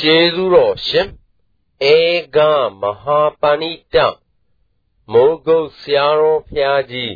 [0.00, 1.08] ကျေးဇူးတော်ရှင်
[1.92, 1.96] ဧ
[2.36, 2.38] က
[2.80, 3.96] မဟာပဏိတ
[5.12, 7.14] မိုးကုတ်ဆရာတော်ဖျားကြီး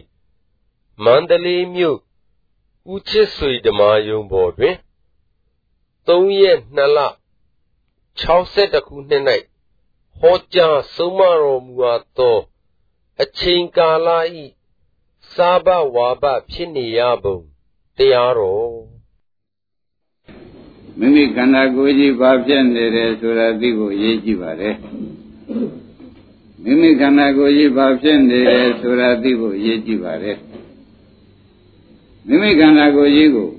[1.05, 1.99] မန္တလေးမြို့
[2.93, 4.77] ဦးချစ်ဆွေဓမ္မယုံပေါ်တွင်
[6.07, 6.99] 3ရက်2လ
[8.21, 9.23] 62ခုနှစ်၌
[10.19, 12.39] ဟောကြားဆုံးမတော်မူအပ်သော
[13.23, 14.09] အချိန်ကာလ
[14.43, 14.45] ဤ
[15.35, 17.39] စာဘဝါဘဖြစ်နေရပုံ
[17.97, 18.94] တရားတော်
[20.99, 24.77] မိမိခန္ဓာကိုယ်ကြီးဘာဖြစ်နေတယ်ဆိုတာသိဖို့ရေးကြည့်ပါတယ်
[26.63, 30.39] မိမိခန္ဓာကိုယ်ကြီးဘာဖြစ်နေတယ်ဆိုတာသိဖို့ရေးကြည့်ပါတယ်
[32.27, 33.51] မိမိခန္ဓာကိုယ်ကြီးကို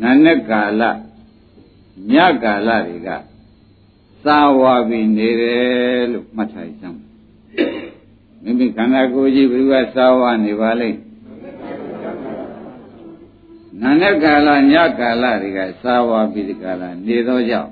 [0.00, 0.82] နာနဲ့ကာလ
[2.12, 3.08] ညကာလတွေက
[4.24, 7.00] သာဝါပြီးနေတယ်လို့မှတ်ထားစမ်း
[8.42, 10.98] မိမိခန္ဓာကိုယ်ကြီးဘယ်သူကသာဝါနေပါလိမ့်
[13.82, 17.70] နာနဲ့ကာလညကာလတွေကသာဝါပြီးဒီကာလနေသောကြောင့်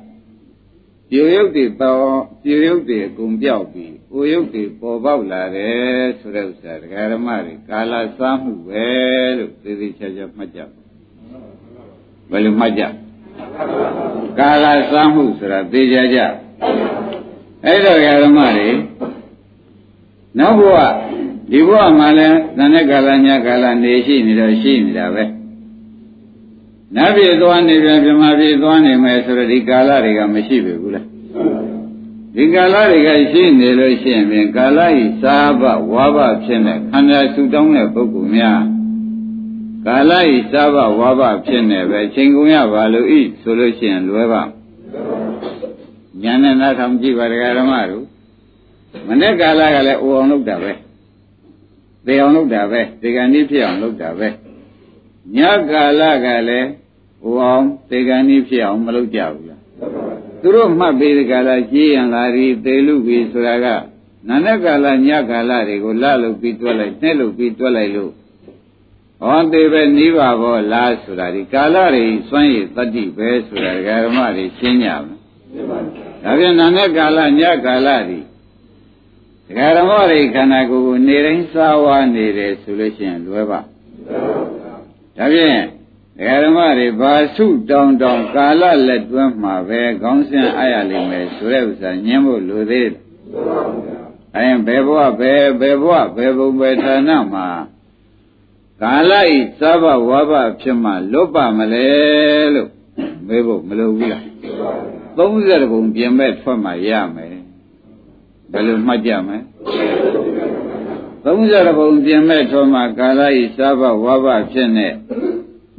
[1.11, 1.99] ပြိုရုပ်တွေပေါ်
[2.43, 8.87] ပြိုရုပ်တွေအကုန်ပြောက်ပြီးအိုရုပ်တွေပေါ်ပေါက်လာတယ်ဆိုတဲ့ဥစ္စာဒကာရမတွေကာလစားမှုပဲ
[9.39, 10.61] လို့သေသေးချာချာမှတ်ကြ
[12.31, 12.83] ဘယ်လိုမှတ်ကြ
[14.39, 16.19] ကာလစားမှုဆိုတာသိကြကြ
[17.65, 18.71] အဲ့တော့ဓမ္မတွေ
[20.39, 20.79] နောက်ဘဝ
[21.51, 25.25] ဒီဘဝမှာလဲသံတဲ့ကာလညကာလနေရှိနေတော့ရှိနေတာပဲ
[26.95, 31.07] နတ်ပြည်သွားနေပြန်ပြမပြည်သွားနေမယ်ဆိုတော့ဒီကာလတွေကမရှိပြီဘူးလား
[32.37, 38.61] ဒီကာလတွေကရှိနေလို့ရှိရင်ဖြင့်ကာလဤသာဘဝါဘဖြစ်နေခန္ဓာဆူတောင်းတဲ့ပုဂ္ဂိုလ်များ
[39.87, 44.43] ကာလဤသာဘဝါဘဖြစ်နေပဲချိန်ကုန်ရပါလို့ဤဆိုလို့ရှိရင်လွယ်ပါ
[46.23, 48.05] ညာနဲ့နားထောင်ကြည့်ပါဒကာဓမ္မတို့
[49.09, 50.73] မနေ့ကာလကလည်းအိုအောင်လုပ်တာပဲ
[52.07, 54.29] သေအောင်လုပ်တာပဲဒီကနေ့ဖြစ်အောင်လုပ်တာပဲ
[55.35, 55.39] ည
[55.71, 56.69] ကာလကလည်း
[57.23, 59.61] ဟိုအောင်သေကံဤဖြစ်အောင်မလုပ်ကြဘူးလား
[60.41, 63.67] သူတို့မှတ်ပေးတဲ့ကာလကြီးရန်လာရီသေလူပြီဆိုတာက
[64.29, 68.13] နာနဲ့ကာလညကာလတွေကိုလှလုပ်ပြီးတွက်လိုက်နှဲ့လုပ်ပြီးတွက်လိုက်လို့
[69.21, 75.19] ဟောသေးပဲနိဗ္ဗာဘောလားဆိုတာဒီကာလတွေစွန့်ရည်တတ္တိပဲဆိုတာဓမ္မတွေရှင်းကြမယ်
[76.25, 78.21] ဒါပြန်နာနဲ့ကာလညကာလတွေ
[79.47, 83.61] ဒကာဓမ္မတွေခန္ဓာကိုယ်ကိုနေတိုင်းစားဝါနေတယ်ဆိုလို့ရှိရင်လွယ်ပါ
[85.19, 85.61] ဒါဖြင့်
[86.19, 93.03] ဓမ္မတွေဘာစုတောင်းတောင်းကာလလက်တွင်းမှာပဲခေါင်းစဉ်အားရလိမ့်မယ်ဆိုတဲ့ဥစ္စာညင်းဖို့လိုသေးတယ်။
[94.35, 97.47] အဲရင်ဘယ်ဘဝဘယ်ဘယ်ဘဝဘယ်ဘုံဘယ်ဌာနမှာ
[98.83, 101.87] ကာလဤသဗ္ဗဝါဘဖြစ်မှလွတ်ပါမလဲ
[102.55, 102.71] လို့
[103.27, 104.25] မေးဖို့မလိုဘူးလား။
[105.19, 107.37] 30ဘုံပြင်မဲ့ထွက်မှရမယ်။
[108.53, 109.39] ဘယ်လိုမှတ်ကြမလဲ
[111.27, 114.89] 30ဘုံပြင်မဲ့ထွက်မှကာလဤသဗ္ဗဝါဘဖြစ်နေ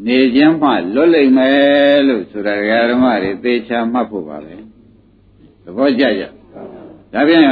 [0.05, 2.55] နေခြင်းမှလွတ်လိမ့်မယ်လို့ဆိုတာ
[2.89, 4.55] ဓမ္မတွေသေချာမှတ်ဖို့ပါပဲ
[5.63, 6.23] သဘောကျကြ
[7.13, 7.43] ဒါဖြင့်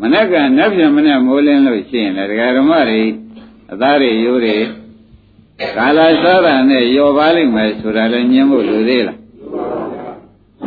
[0.00, 3.02] မနက်ကနတ်ပြန်မနဲ့မိုးလင်းလို့ရှိရင်လည်းဓမ္မတွေ
[3.72, 4.56] အသားတွေရိုးတွေ
[5.76, 9.18] ကာလစားတာနဲ့ယောပါလိမ့်မယ်ဆိုတာလည်းညင်းဖို့လိုသေးလား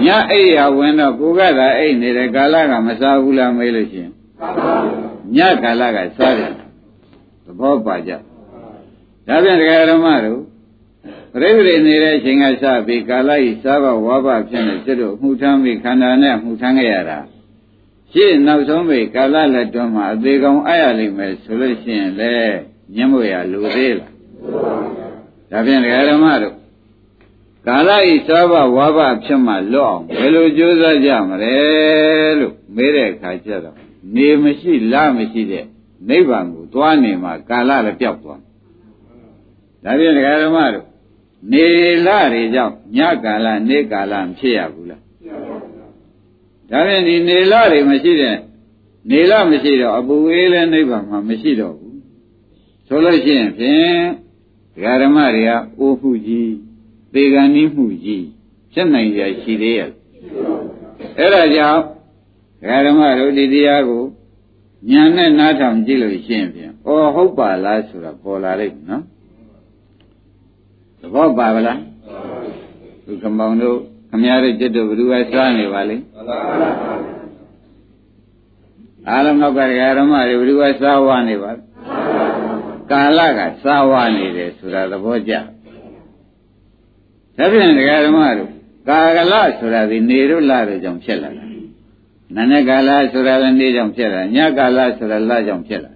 [0.04, 4.12] ညအိပ်ရဝင်တော့ကိုကသာအိပ်နေတဲ့ကာလကမစားဘူးလားမေးလို့ရှိရင်
[5.36, 6.63] ညကာလကစားတယ်သ
[7.60, 8.12] ဘောပါကြ
[9.28, 9.58] ဒါပြန်
[9.92, 10.42] ဓမ္မတို့
[11.34, 17.20] ပြိပရိနေတဲ့အချိန်ကစပြီးကာလဤစားဘဝါဘဖြစ်နေစစ်တို့မှုထမ်းပြီးခန္ဓာနဲ့မှုထမ်းခဲ့ရတာ
[18.14, 22.34] ရှင်းနောက်ဆုံးပြီကာလလက်တွန်းမှာအသေးကောင်အားရလိမ့်မယ်ဆိုလို့ရှိရင်လေ
[22.96, 24.12] ညှင်းဖို့ရလိုသေးလား
[25.52, 26.56] ဒါဖြင့်ဒကာဓမ္မတို့
[27.68, 31.56] ကာလဤစားဘဝါဘဖြစ်မှလွတ်အောင်ဘယ်လိုကြိုးစားကြမလဲ
[32.40, 33.76] လို့မေးတဲ့အခါကျတော့
[34.16, 35.66] နေမရှိလမရှိတဲ့
[36.10, 38.42] နိဗ္ဗာန်ကိုသွားနေမှာကာလလည်းပြောက်သွား
[39.84, 40.88] ဒါဖြင့်ဒကာဓမ္မတို့
[41.52, 41.66] နေ
[42.06, 45.02] လတွေကြောင့်ညကာလနေကာလမဖြစ်ရဘူးလား
[46.70, 48.38] ဒါဖြင့်ဒီနေလတွေမရှိတဲ့
[49.10, 52.00] နေလမရှိတော့အပူအေးလည်းနိဗ္ဗာန်မှာမရှိတော့ဘူး
[52.88, 53.98] ဆိုလို့ရှိရင်ဖြင့်
[54.76, 56.54] ဒကာဓမ္မတွေကအိုးမှုကြီး
[57.14, 58.26] သေကံနည်းမှုကြီး
[58.74, 59.92] ဖြစ်နိုင်ရရှိသေးရဲ့
[61.18, 61.82] အဲ့ဒါကြောင့်
[62.62, 64.04] ဒကာဓမ္မတို့ဒီတရားကို
[64.90, 66.74] ညာနဲ့နားထောင်ကြည့်လို့ရှိရင်ဖြင့်ဩ
[67.16, 69.04] ဟုတ်ပါလားဆိုတာပေါ်လာလိမ့်မယ်နော်
[71.00, 71.80] သဘောပါဗလား
[73.06, 73.78] သူကမောင်တို့
[74.10, 76.04] ခမရတဲ့จิตတို့ဘယ်သူကစားနေပါလိမ့်
[79.10, 79.60] အားလုံးနောက်က
[80.00, 81.52] ဓမ္မတွေဘယ်သူကစားဝါနေပါ
[82.92, 87.70] ကာလကစားဝါနေတယ်ဆိုတာသဘောကျဒါဖြင့်ဓ
[88.10, 88.50] မ္မတို့
[88.90, 91.43] ကာကလဆိုတာဒီနေတို့လတို့ကြောင့်ဖြစ်လာတာ
[92.36, 95.92] နာနဲ့ကာလဆိုတာလည်းနေကြောင့်ဖြစ်လာညကာလဆိုတာလကြောင့်ဖြစ်လာ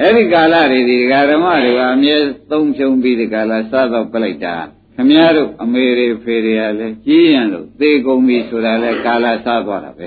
[0.00, 2.16] အဲ့ဒီကာလတွေဒီဓမ္မတွေကအမြဲ
[2.50, 4.54] သုံးဖြုံပြီးဒီကာလစားတော့ပြလိုက်တာ
[4.94, 10.06] ခမည်းတော်အမေတွေဖေတွေကလည်းကြီးရင်လို့သေကုန်ပြီဆိုတာလဲကာလစားသွားတာပဲ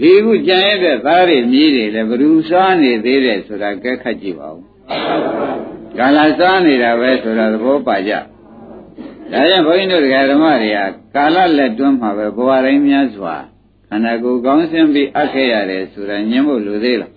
[0.00, 4.62] ဒီခုကြံရတဲ့သားတွေမြည်တွေလည်းဘ ᱹ စားနေသေးတယ်ဆိုတာကဲခတ်ကြည့်ပါဦး
[5.98, 8.12] ကာလစားနေတာပဲဆိုတာသဘောပါကြ
[9.32, 10.78] ဒါကြောင့်ဘုန်းကြီးတို့ဓမ္မတွေက
[11.14, 13.34] ကာလလက်တွန်းမှာပဲဘဝတိုင်းများစွာ
[13.88, 17.12] ခန္ဓာကိုယ်ကောင်းစင်ပြီးအပ်ခဲ့ရတယ်ဆိုတာညင်ဖို့လူသေးလား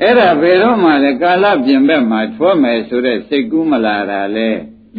[0.00, 4.48] အဲ့ဒါဘယ်တော့မှလဲကာလပြင်ဘက်မှာထွတ်မယ်ဆိုတဲ့စိတ်ကူးမလာတာလဲ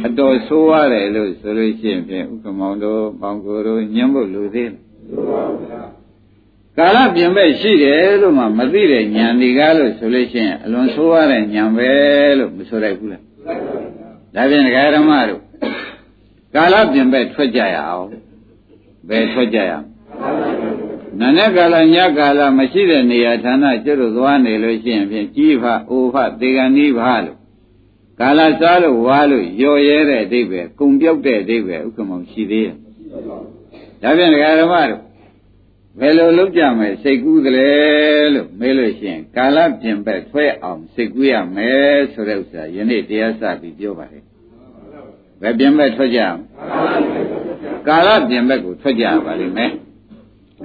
[0.06, 5.90] အတော်ဆိုးရတယ်လို့ဆိုလို့ရှိရင်ဖြင့်ဥက္ကမောင်တို့ပေါင်ကိုတို့ညင်ဖို့လူသေးလား
[6.78, 11.92] ကာလပြင်ဘက်ရှိတယ်လို့မှမသိတဲ့ဉာဏ်ဒီကားလို့ဆိုလို့ရှိရင်အလွန်ဆိုးရတဲ့ဉာဏ်ပဲ
[12.40, 13.24] လို့မဆိုလိုက်ဘူးလား
[14.36, 15.42] ဒါဖြင့်ဒကာဓမ္မတို့
[16.56, 18.08] ကာလပြင်ဘက်ထွက်ကြရအောင်
[19.10, 19.86] ဘယ်ထွက်ကြရအောင်
[21.20, 27.38] နာနဲ့ကာလညကာလမရှိတဲ့နေရာဌာနကျွတ်လို့သွားနေလို့ရှိရင်ဖြင့်ကြီးဖအိုဖသေကဏီဖလို့
[28.20, 32.76] ကာလစားလို့ဝါလို့ရော်ရဲတဲ့အဓိပ္ပာယ်ကုံပြောက်တဲ့အဓိပ္ပာယ်ဥက္ကမောင်ရှိသေးရဲ့
[34.02, 35.02] ဒါဖြင့်ဒကာဓမ္မတို့
[36.00, 37.70] ဘယ်လိုလုပ်ကြမလဲစိတ်ကူးသလဲ
[38.34, 44.24] လို့မေးလို့ရှိရင်ကာလပြင်ဘက်ဆွဲအောင်စိတ်ကူးရမယ်ဆိုတဲ့ဥစ္စာယနေ့တရားစပြီးပြောပါတယ်
[45.42, 46.40] ဘယ်ပြင်ဘက်ထွက်ကြအောင်
[47.88, 49.72] ကာလပြင်ဘက်ကိုထွက်ကြပါလိမ့်မယ်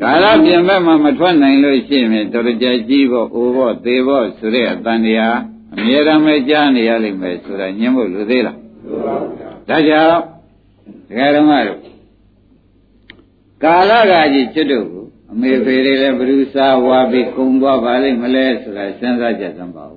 [0.03, 5.37] ကာလပြင်ဘက်မှာမထွက်နိုင်လို့ရှိရင်တော်ကြကြီးဖို့အိုးဖို့သေဖို့ဆိုတဲ့အတန်တရား
[5.77, 8.57] အမြဲတမ်းပဲကြားနေရလိမ့်မယ်ဆိုတာညှင်းဖို့လူသေးလား
[9.69, 10.23] ဒါကြောင့်
[11.09, 11.81] ဒကာဓမ္မတို့
[13.65, 15.00] ကာလကကြီးကျွတ်တို့
[15.33, 19.97] အမေဖေတွေလည်းဘ누구စားဝါပြီးကုံသွားပါလိမ့်မလဲဆိုတာစဉ်းစားကြစမ်းပါဦး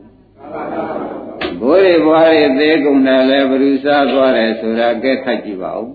[1.62, 5.90] ဘိုးတွေဘွားတွေသေးကုန်တယ်လည်းဘ누구စားသွားတယ်ဆိုတာကဲခတ်ကြည့်ပါဦး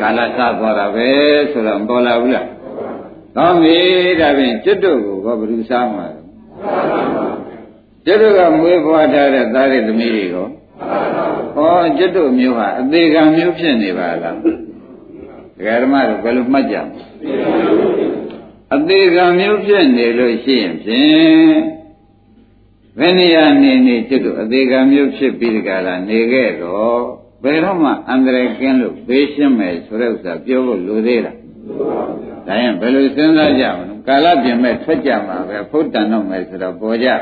[0.00, 1.08] ကာလစားသွားတာပဲ
[1.52, 2.48] ဆိုတော့မပေါ်လာဘူးလား
[3.36, 3.78] ကောင်းပြီ
[4.20, 6.06] ဒါဖြင့်ကျွတ်တို့ကိုဘ누구စားမှာ
[8.04, 10.46] ကျွတ်တို့ကမွေးဖွားထားတဲ့သားတွေသမီးတွေရော
[11.54, 14.36] ဟောကျွတ်တို့မျိုးဟာအသေးကံမျိုးဖြစ်နေပါလား
[15.56, 17.00] ဒကာဓမ္မတို့ဘယ်လိုမှတ်ကြမလဲ
[18.74, 21.56] အသေးကံမျိုးဖြစ်နေလို့ရှိရင်ဖြင့်
[22.98, 27.00] ဘယ်နေရာနေနေကျွတ်အသေးကံမျိုးဖြစ်ပြီးကြလားနေခဲ့တော့
[27.44, 31.36] ဘယ်တော့မှအန္တရာယ်ကင်းလို့ဘေးရှင်းမယ်ဆိုတဲ့ဥစ္စာပြောဖို့လိုသေးလား
[32.46, 37.14] ဒါရင်ဘယ်လိုစဉ်းစားကြမလဲကာလပြင်မဲ့ထွက်ကြမှာပဲဖုတ်တန်တော့မယ်ဆိုတော့ပေါ်ကြဓ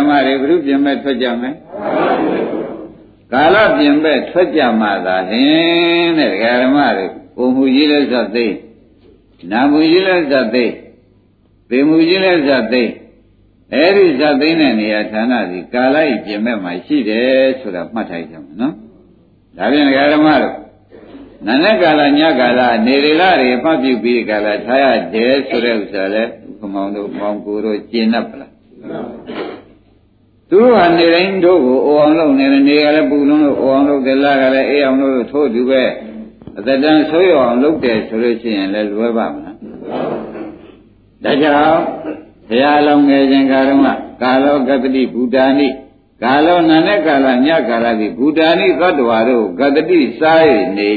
[0.00, 1.54] မ္မတွေဘုရုပြင်မဲ့ထွက်ကြမယ်
[3.32, 6.32] ကာလပြင်မဲ့ထွက်ကြမှာသာဟင်တဲ့
[6.62, 7.06] ဓမ္မတွေ
[7.36, 8.46] ပုံမှုကြီးလဲဆိုသိ
[9.50, 10.66] နာမှုကြီးလဲဇတ်သိ
[11.70, 12.82] သေမှုကြီးလဲဇတ်သိ
[13.72, 18.74] အဲ့ဒီဇတ်သိတဲ့နေရာဌာနစီကာလဤပြင်မဲ့မှာရှိတယ်ဆိုတာမှတ်ထားကြမှာနော်
[19.56, 20.56] ဒါဖြင့်ဓမ္မတို့
[21.46, 26.22] နာနဲ့ကာလညကာလနေရလတွေဖတ်ပြုပြီးကာလထားရတယ်ဆိုတဲ့ဥစ္စာလဲ
[26.58, 28.50] ခမောင်တို့မောင်ကိုတို့ကျင့်납ပလား
[30.54, 35.82] သူတို့ဟာနေတိုင်းတို့ကိုအိုအောင်လုပ်နေတယ်နေကလည်းပူလုံးလို့အိုအောင်လုပ်တယ်လားကလည်းအေးအောင်လုပ်လို့ထို့တူပဲ
[36.58, 39.56] အတတန်ဆိုးရအောင်လုပ်တယ်ဆိုလို့ရှိရင်လည်းလွယ်ပါမလား
[41.24, 41.82] ဒါကြောင့်
[42.48, 43.86] ဘုရားလောင်းငယ်ခြင်းကာရမ
[44.22, 45.68] ကာလောကတတိဘူတာနိ
[46.22, 50.92] ကာလောနာနဲ့ကာလညကာလတိဘူတာနိသတ္တဝါတို့ကတတိစားရနေ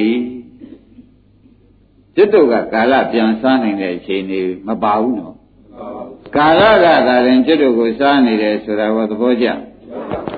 [2.15, 5.34] จิตတို့ကကာလပြန်စားနိုင်တဲ့အချိန်နေမပါဘူးနော်
[6.35, 9.47] ကာရကသာရင်ကျွတ်တို့ကိုစားနေတယ်ဆိုတာကသဘောကျ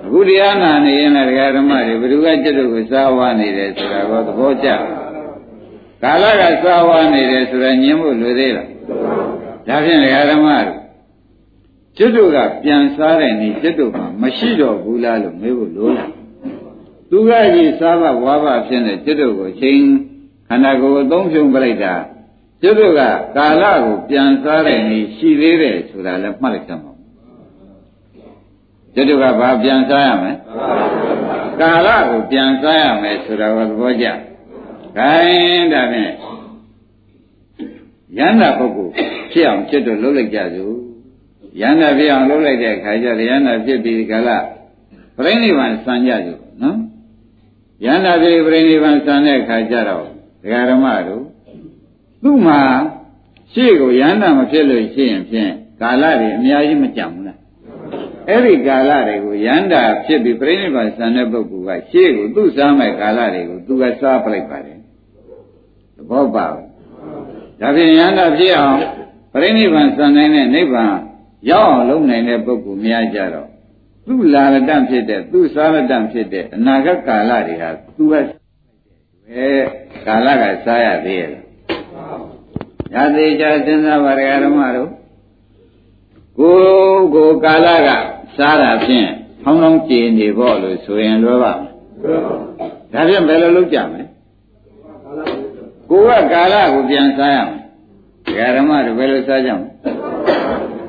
[0.05, 4.69] အခုတရားနာနေရင်လည်းတရားဓမ္မတွေဘယ်သူကကျွတ်တို့ကိုစားဝါနေတယ်ဆိုတာကသဘောကျ
[6.03, 8.67] ကာလကစားဝါနေတယ်ဆိုတာညင်းဖို့လွယ်သေးလား
[9.67, 10.75] ဒါဖြင့်တရားဓမ္မတွေ
[11.97, 16.11] ကျွတ်တို့ကပြန်စားတဲ့နေ့ကျွတ်တို့ကမရှိတော့ဘူးလားလို့မေးဖို့လိုလား
[17.09, 19.81] သူကကြီးစားဘဝါဘဖြစ်နေကျွတ်တို့ကိုချိန်
[20.47, 21.94] ခန္ဓာကိုယ်အသုံးပြုံးပလိုက်တာ
[22.61, 23.02] ကျွတ်တို့က
[23.37, 26.92] ကာလကိုပြန်စားတဲ့နေ့ရှိသေးတယ်ဆိုတာလည်းမှတ်လိုက်ကြပါ
[28.94, 30.33] ကျွတ်တို့ကဘာပြန်စားရမလဲ
[31.61, 34.07] ကာလကိုပြန်စားရမယ်ဆိုတာကိုသဘောကျ
[34.97, 36.14] ခိုင်းဒါဖြင့်
[38.18, 38.94] ယန္တာပုဂ္ဂိုလ်
[39.31, 40.76] ဖြစ်အောင်ဖြစ်တော့လုပ်လိုက်ကြစို့
[41.61, 44.37] ယန္တာဖြစ်အောင်လုပ်လိုက်တဲ့အခါကျယန္တာဖြစ်ပြီးကလာ
[45.18, 46.80] ပြိဋိဘံစံကြစို့နော်
[47.85, 50.06] ယန္တာဖြစ်ပြိဋိဘံစံတဲ့အခါကျတော့
[50.42, 51.23] ဒကာဓမ္မတို့
[52.27, 52.61] သူ့မှာ
[53.53, 57.39] ရှေ့ကိုယန္တာမဖြစ်လို့ရှိရင်ဖြင့်ကာလတွေအများကြီးမကြံဘူးလား
[58.29, 64.79] အဲ့ဒီကာလတွေကိုယန္တာဖြစ်ပြီးပြိဋိဘံစံတဲ့ပုဂ္ဂိုလ်ကရှေ့ကိုသူ့စားမဲ့ကာလတွေကိုသူကစားပလိုက်ပါတယ်
[65.95, 66.65] သဘောပါဘူး
[67.59, 68.77] ဒါဖြင့်ယန္တာဖြစ်အောင်
[69.33, 70.95] ပြိဋိဘံစံနိုင်တဲ့နိဗ္ဗာန်
[71.51, 73.49] ရောက်အောင်လုပ်နိုင်တဲ့ပုဂ္ဂိုလ်များကြတော့
[74.07, 78.21] သူ့လာရတံဖြစ်တဲ့သူ့စားရတံဖြစ်တဲ့အနာဂတ်ကာလတွေဟာသူကပဲ
[80.07, 81.46] ကာလကစားရသေးရဲ့
[82.94, 84.89] ညာသေးချာစဉ်းစားပါရဓမ္မတို့
[86.39, 86.57] ကို
[87.13, 87.89] ကိုကာလက
[88.37, 89.07] စားတာဖြင့်
[89.44, 94.03] ဖဖောင်းလောင်းကြည်နေဖို့လို့ဆိုရင်လွယ်ပါဒါဖြင့်ဘယ်လိုလုပ်ကြမလဲ
[95.89, 97.49] ကိုကကာလကိုပြန်စားရမ
[98.44, 99.69] ယ်ဓမ္မတို့ဘယ်လိုစားကြမလဲ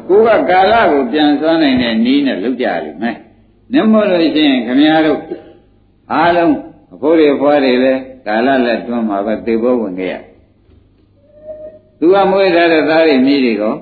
[0.08, 3.16] ကိုကကာလကိုပြန်စားနိုင်တဲ့နည်းနဲ့လုပ်ကြရလိမ့်မယ်
[3.72, 5.20] နမလို့ရှိရင်ခမည်းတော်
[6.12, 6.54] အားလုံး
[6.94, 10.14] အဖိုးတွေဖွားတွေလည်းကာလလက်တွန်းမှာပဲသေဖို့ဝင်ခဲ့ရ
[11.98, 13.74] သူကမွေးထားတဲ့သားတွေမိတွေကော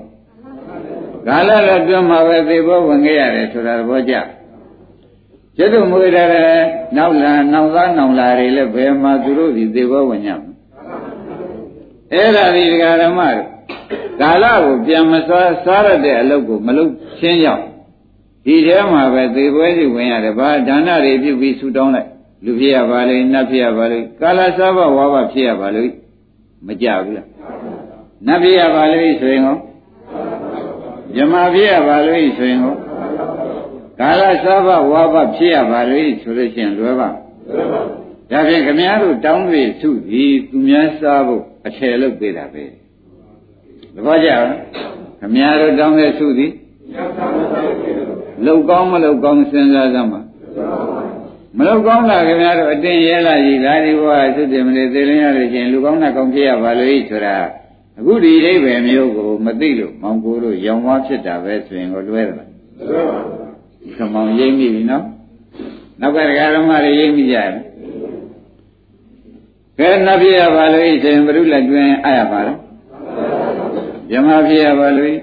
[1.27, 4.15] ကာလလက်တွန်းမှာပဲသေဖို့ဝင်ခဲ့ရတယ်ဆိုတာသဘောကျ
[5.57, 6.47] ကျက်တို့မွေးထားတဲ့
[6.97, 10.41] နောက်လာနောက်သားနောက်လာတွေလည်းဘယ်မှာသူတို့ဒီသေဖို့ဝင်ညမ
[12.13, 12.63] အဲ့ဒါဒီ
[13.01, 13.57] ဓမ္မတို့
[14.21, 17.63] ကာလကိုပြန်မစားစားရတဲ့အလုပ်ကိုမလုပ်ချင်းရောက်
[18.45, 22.09] ဒီထဲမှာပဲသေပွဲစီဝင်ရတယ်ဘာဒါနတွေပြုပြီးဆူတောင်းလိုက်
[22.43, 25.91] လူဖြစ်ရပါလေနတ်ဖြစ်ရပါလေကာလစားဘဝါဘဖြစ်ရပါလို့
[26.67, 27.27] မကြဘူးလား
[28.25, 29.57] နတ်ဖြစ်ရပါလေဆိုရင်ရော
[31.13, 32.75] မြမဖြစ်ရပါလို့ဆိုရင်ရော
[33.99, 37.09] ကာလစားဘဝါဘဖြစ်ရပါလို့ဆိုလို့ရှိရင်လွယ်ပါ
[38.31, 42.63] ဒါဖြင့်ခမည်းတော်တောင်းပြီးသူဒီသူများစားဖို့အထယ်လုပ်ပေးတာပဲ
[43.93, 44.43] သဘောကျလား
[45.19, 46.47] ခမည်းတော်တောင်းတဲ့သူဒီ
[48.45, 50.21] လောက်ကောင်းမလောက်ကောင်းစဉ်းစားသမှာ
[51.57, 57.35] မလောက်ကောင်းတာခင်ဗျားတို့အတင်းရဲလာကြီးဒါဒီဘဝသုတ္တမလေးသေလင်းရလို့ချင်းလူကောင်းတာကောင်းဖြစ်ရပါလို့ဆိုတာ
[57.99, 62.49] အခုဒီအိဗယ်မျိုးကိုမသိလို့မောင်ကိုတို့ရောင်ဝါဖြစ်တာပဲဆိုရင်ကိုလွဲတယ်လား
[63.95, 65.05] ခမောင်ရိမ့်မိပြီနော်
[66.01, 66.17] နောက်က
[66.55, 67.51] ဓမ္မတွေရိမ့်မိကြတယ်
[69.79, 72.57] ကဲနတ်ဖြစ်ရပါလို့ဆိုရင်ဘုရုလက်တွင်အားရပါလား
[74.11, 75.15] ယမဖြစ်ရပါလို့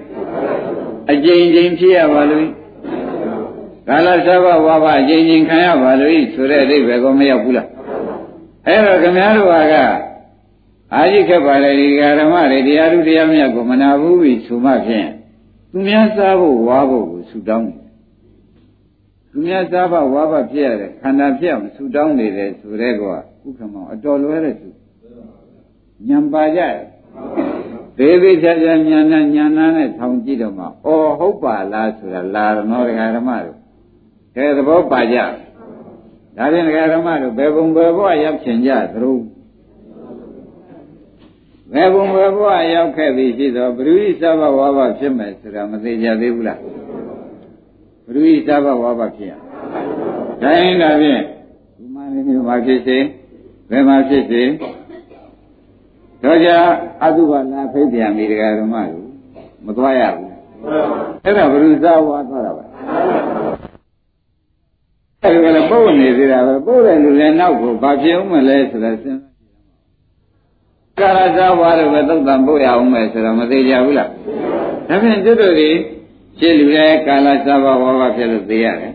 [1.11, 2.47] အကျဉ်းချင်းဖြစ်ရပါလို့
[3.87, 7.67] ကာလသဘဝဘအကျဉ်းချင်းခံရပါလို့ဆိုတဲ့အဓိပ္ပာယ်ကိုမရောက်ဘူးလား
[8.67, 9.75] အဲ့တော့ခမည်းတော်က
[10.93, 11.87] အာရိခက်ပါလေဒီ
[12.19, 15.09] ဓမ္မတွေတရားသူတရားမြတ်ကိုမနာဘူးပြီဆိုမှဖြင့်
[15.71, 17.79] သူများစားဖို့ဝါဖို့ကိုဆူတောင်းတယ်
[19.31, 24.69] သူများစားဖို့ဝါဖို့ဖြစ်ရတဲ့ခန္ဓာဖြစ်အောင်ဆူတောင်းနေတယ်ဆိုတဲ့ကောဥက္ကမောအတော်လွယ်တဲ့သူ
[26.07, 26.75] ညံပါကြတယ်
[27.97, 33.57] သေးသေးချာချာညာနာညာနာနဲ့ထောင်ကြည့်တော့မှအော်ဟုတ်ပါလားဆိုတာလာရမောဓမ္မတို့
[34.35, 35.17] ကဲသဘောပါကြ
[36.37, 39.17] ဒါဖြင့်ဓမ္မတို့ဘယ်ပုံဘယ်ဘဝရောက်ချင်ကြသလို
[41.73, 46.59] ဘယ်ပုံဘယ်ဘဝရောက်ခဲ့ပြီရှိသောဘ ᱹ ရိသဘဝဘဖြစ်မယ်ဆိုတာမသေးကြသေးဘူးလား
[48.13, 49.33] ဘ ᱹ ရိသဘဝဘဖြစ်ရ
[50.41, 51.21] ဒါရင်ဒါဖြင့်
[51.77, 52.97] ဒီမှာနေမျိုးမှာဖြစ်စေ
[53.69, 54.41] ဘယ်မှာဖြစ်စေ
[56.23, 56.49] တော့ကြ
[57.03, 59.05] အတုပါလာဖိတ်ပြန်ပြီတရားဓမ္မတို့
[59.65, 60.29] မသွားရဘူး
[61.23, 62.65] အဲ့ဒါဘုရုဇဝါသွားတာပါ
[65.23, 69.34] အဲ့ဒါလည်းပို့နေသေးတာပဲပို့တဲ့လူလည်းနောက်ကိုဘာဖြစ်အောင်မလဲဆိုတာစဉ်းစား
[70.99, 74.09] ကာရဇဝါတို့ပဲသုတ်တံပို့ရအောင်မယ်ဆိုတော့မသေးကြဘူးလား
[74.87, 75.69] ဒါဖြင့်ကျွတ်တို့ဒီ
[76.39, 78.93] ရှင်းလူလည်းကာလဇဝါဝါဘဖြစ်လို့သိရတယ်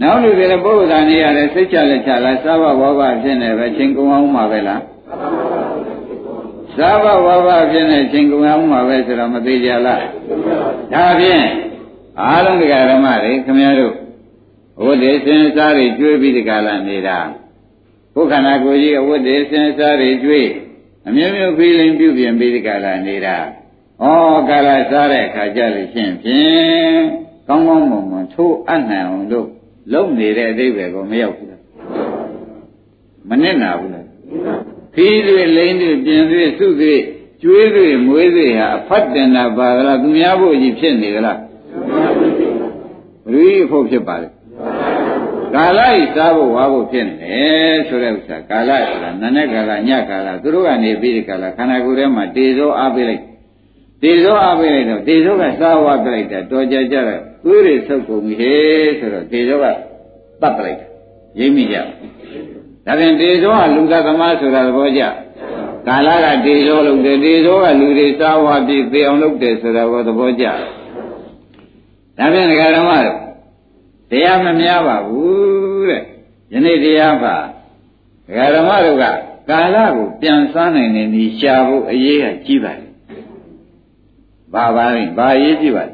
[0.00, 4.82] နောက်လူတွေလည်းပုဂ္ဂိုလ်သာနေရတယ်စိတ်ချလက်ချလားသဘာဝဘဖြစ်နေပဲချင်းကုံအောင်မှာပဲလား
[6.78, 10.04] သာဘဝဘဖြစ်နေချင်းကုန်အောင်မှာပဲဆိုတော့မသေးကြလား
[10.92, 11.44] ဒါဖြင့်
[12.20, 13.94] အားလုံးတရားဓမ္မတွေခင်ဗျားတို့
[14.82, 17.18] ဝိသေစင်စားတွေကျွေးပြီးဒီကလာနေတာ
[18.14, 20.48] ဘုခန္ဓာကိုယ်ကြီးအဝိသေစင်စားတွေကျွေး
[21.08, 23.36] အမျိုးမျိုးဖိလိန်ပြုပြင်ပြီးဒီကလာနေတာ
[24.02, 24.04] ဩ
[24.48, 27.02] ကာလစားတဲ့အခါကျလို့ရှင်းဖြင့်
[27.48, 29.48] ကောင်းကောင်းမွန်မွန်ထိုးအပ်နိုင်အောင်လို့
[29.92, 31.62] လုံနေတဲ့အသေးပဲကိုမရောက်ဘူးလား
[33.28, 34.06] မနစ်နာဘူးလား
[34.94, 36.94] ခီးတွေလိမ့်တွေပြင်တွေစုတွေ
[37.42, 41.38] ကျွေးတွေမွေးတွေဟာအဖတ်တင်တာပါလားသူများဖို့ကြီးဖြစ်နေကြလား
[43.24, 44.28] ဘယ်လိုဖို့ဖြစ်ပါလဲ
[45.54, 53.22] ကာလဤစားဖို့ဝါဖို့ဖြစ်နေတယ်ဆိုတဲ့ဥစ္စာကာလဆိုတာနာနဲ့ကာလညကာလသူတို့ကနေပြီးဒီကာလခန္ဓာကိုယ်ထဲမှာတေဇောအားပေးလိုက်
[54.02, 60.86] တေဇောအားပေးလိုက်တော့တေဇောကစားဝါပြလိုက်တာတော်ကြကြတော့သွေးတွေဆုပ်ကုန်ပြီဟေးဆိုတော့တေဇောကတတ်ပလိုက်တာ
[61.38, 65.02] ရိပ်မိကြဒါဖြင့်တေဇောကလူသားသမားဆိုတာသဘောကျ
[65.86, 70.46] ကာလကတေဇောလုပ်တယ်တေဇောကလူတွေစားဝါပြီးသေအောင်လုပ်တယ်ဆိုတာကိုသဘောကျ
[72.18, 73.21] ဒါဖြင့်ဒကာဓမ္မတို့
[74.12, 76.02] တရားမများပါဘူးတဲ့
[76.52, 77.36] ယနေ့တရားပါ
[78.26, 79.04] ဒကာဓမ္မတို့က
[79.50, 82.90] ကာလကိုပြန်စားနိုင်တဲ့ဤရှားဖို့အရေးကကြီးပါတယ်
[84.52, 85.92] ဘာပါလဲဘာရေးကြည့်ပါလဲ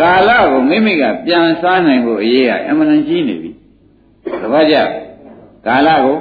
[0.00, 3.50] ကာလကိုမိမိကပြန်စားနိုင်ဖို့အရေးကအမှန်တန်ကြီးနေပြီ
[4.40, 4.76] တပည့်ကြ
[5.66, 6.16] ကာလကို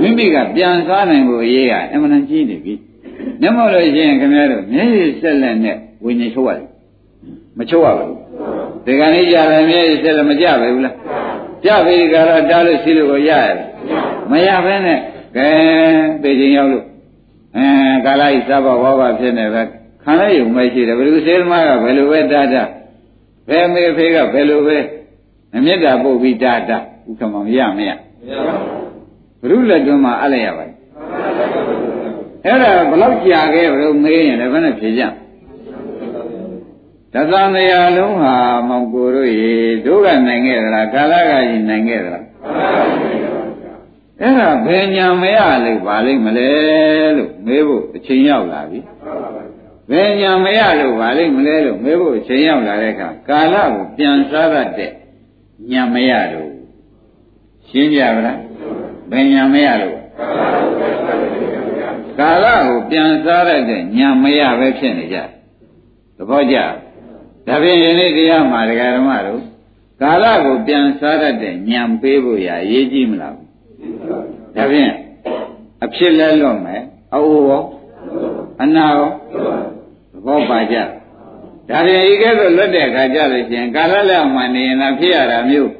[0.00, 2.74] မိမိကပြန်စားနိုင်ဖို့အရေးကအမှန်တန်ကြီးနေပြီ
[3.40, 6.68] မျက်မှောက်လို့ရှိရင်ခင်ဗျားတို့မျက်ရည်ဆက်လက်နဲ့ဝိညာဉ်ချုပ်ရတယ်
[7.58, 8.25] မချုပ်ရဘူး
[8.86, 10.94] ဒီကနေ့ကြတယ်မျက်ရည်ဆက်လက်မကြပဲဘူးလား
[11.64, 13.56] ကြပြီဒီကာလတားလို့ရှိလို့ကိုရရတယ်
[14.30, 14.98] မရဘဲနဲ့
[15.36, 15.48] ကဲ
[16.22, 16.84] သိချင်းရောက်လို့
[17.56, 17.66] အဲ
[18.04, 19.62] ကာလဤသဘောဘောဘဖြစ်နေပဲ
[20.02, 22.64] ခံရယုံမရှိတယ်ဘယ်လိုစေသမားကဘယ်လိုပဲတားတာ
[23.48, 24.78] ဘယ်မေဖေကဘယ်လိုပဲ
[25.56, 26.78] အမြတ်တာပုတ်ပြီးတာတာ
[27.08, 27.90] ဥက္ကမောင်ရမရ
[29.40, 30.64] ဘုရုလက်တွန်းမှာအပ်လိုက်ရပါ
[32.44, 35.25] အဲ့ဒါဘလောက်ကြာခဲ့ဘလို့မေးရင်လည်းဘယ်နဲ့ဖြေကြတ
[37.30, 38.34] သံတရားလုံးဟာ
[38.68, 39.52] မောင်ကိုတို့ရေ
[39.86, 42.24] တို့ကနိုင်ခဲ့သလားကာလကကြီးနိုင်ခဲ့သလား
[44.20, 46.48] အဲ့ဒါဘယ်ညာမရလို့ပါလိမ့်မလဲ
[47.16, 48.80] လို့မေးဖို့အချိန်ရောက်လာပြီ
[49.90, 54.92] ဘယ်ညာမရလို့ပါလိမ့်မလဲလို့မေးဖို့အချိန်ရောက်လာတဲ့အခါကာလကိုပြန်စားတတ်တဲ့
[55.70, 56.50] ညာမရလို့
[57.68, 58.40] ရှင်းကြပါလား
[59.10, 59.96] ဘယ်ညာမရလို့
[62.18, 65.18] ကာလကိုပြန်စားရတဲ့ညာမရပဲဖြစ်နေကြ
[66.16, 66.58] သဘောကျ
[67.46, 69.40] ဒါဖြင့်ယနေ့တရားမှာဒကာဓမ္မတို့
[70.00, 73.34] ကာလကိုပြန်စားရတဲ့ညာပေးဖို့ရအရေးကြီးမလား
[74.56, 74.92] ဒါဖြင့်
[75.84, 76.82] အဖြစ်လဲလွတ်မယ်
[77.14, 77.62] အအိုးရော
[78.62, 79.10] အနာရော
[80.12, 85.70] သဘောပါကြဒါဖြင့်ဤကဲ့သို့လွတ်တဲ့အခါကြလို့ရှိရင်ကာလလည်းမှနေရင်သာဖြစ်ရတာမျိုး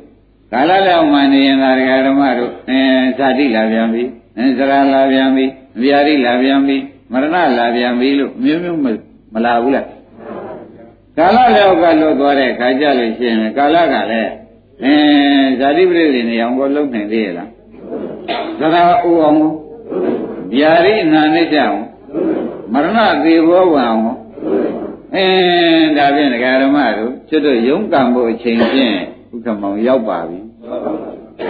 [0.53, 2.81] ကာလလည်းမှနေရင်သာဒကာဓမ္မတို့အဲ
[3.19, 4.03] ဇာတိလာပြန်ပြီ
[4.39, 5.45] အဲဇရာလာပြန်ပြီ
[5.83, 6.77] ဗျာတိလာပြန်ပြီ
[7.13, 8.81] မရဏလာပြန်ပြီလို့မျိုးမျိုး
[9.35, 9.87] မလာဘူးလား
[11.19, 14.31] ကာလလည်းကလွတ်သွားတဲ့ခါကြလို့ရှိရင်ကာလကလည်း
[14.85, 14.95] အဲ
[15.61, 17.51] ဇာတိပရိသေနေအောင်ကိုလုံးနိုင်သေးရဲ့လား
[18.61, 19.39] သရအိုအောင်
[20.53, 21.81] ဗျာတိနာနေကြအောင်
[22.73, 24.03] မရဏသေဘောဝံအောင်
[25.15, 25.27] အဲ
[25.97, 28.97] ဒါဖြင့်ဒကာဓမ္မတို့ကျွတ်တို့ယုံကံဖို့အချိန်ဖြင့်
[29.35, 30.39] ဥက္ကမောင်ရောက်ပါပြီ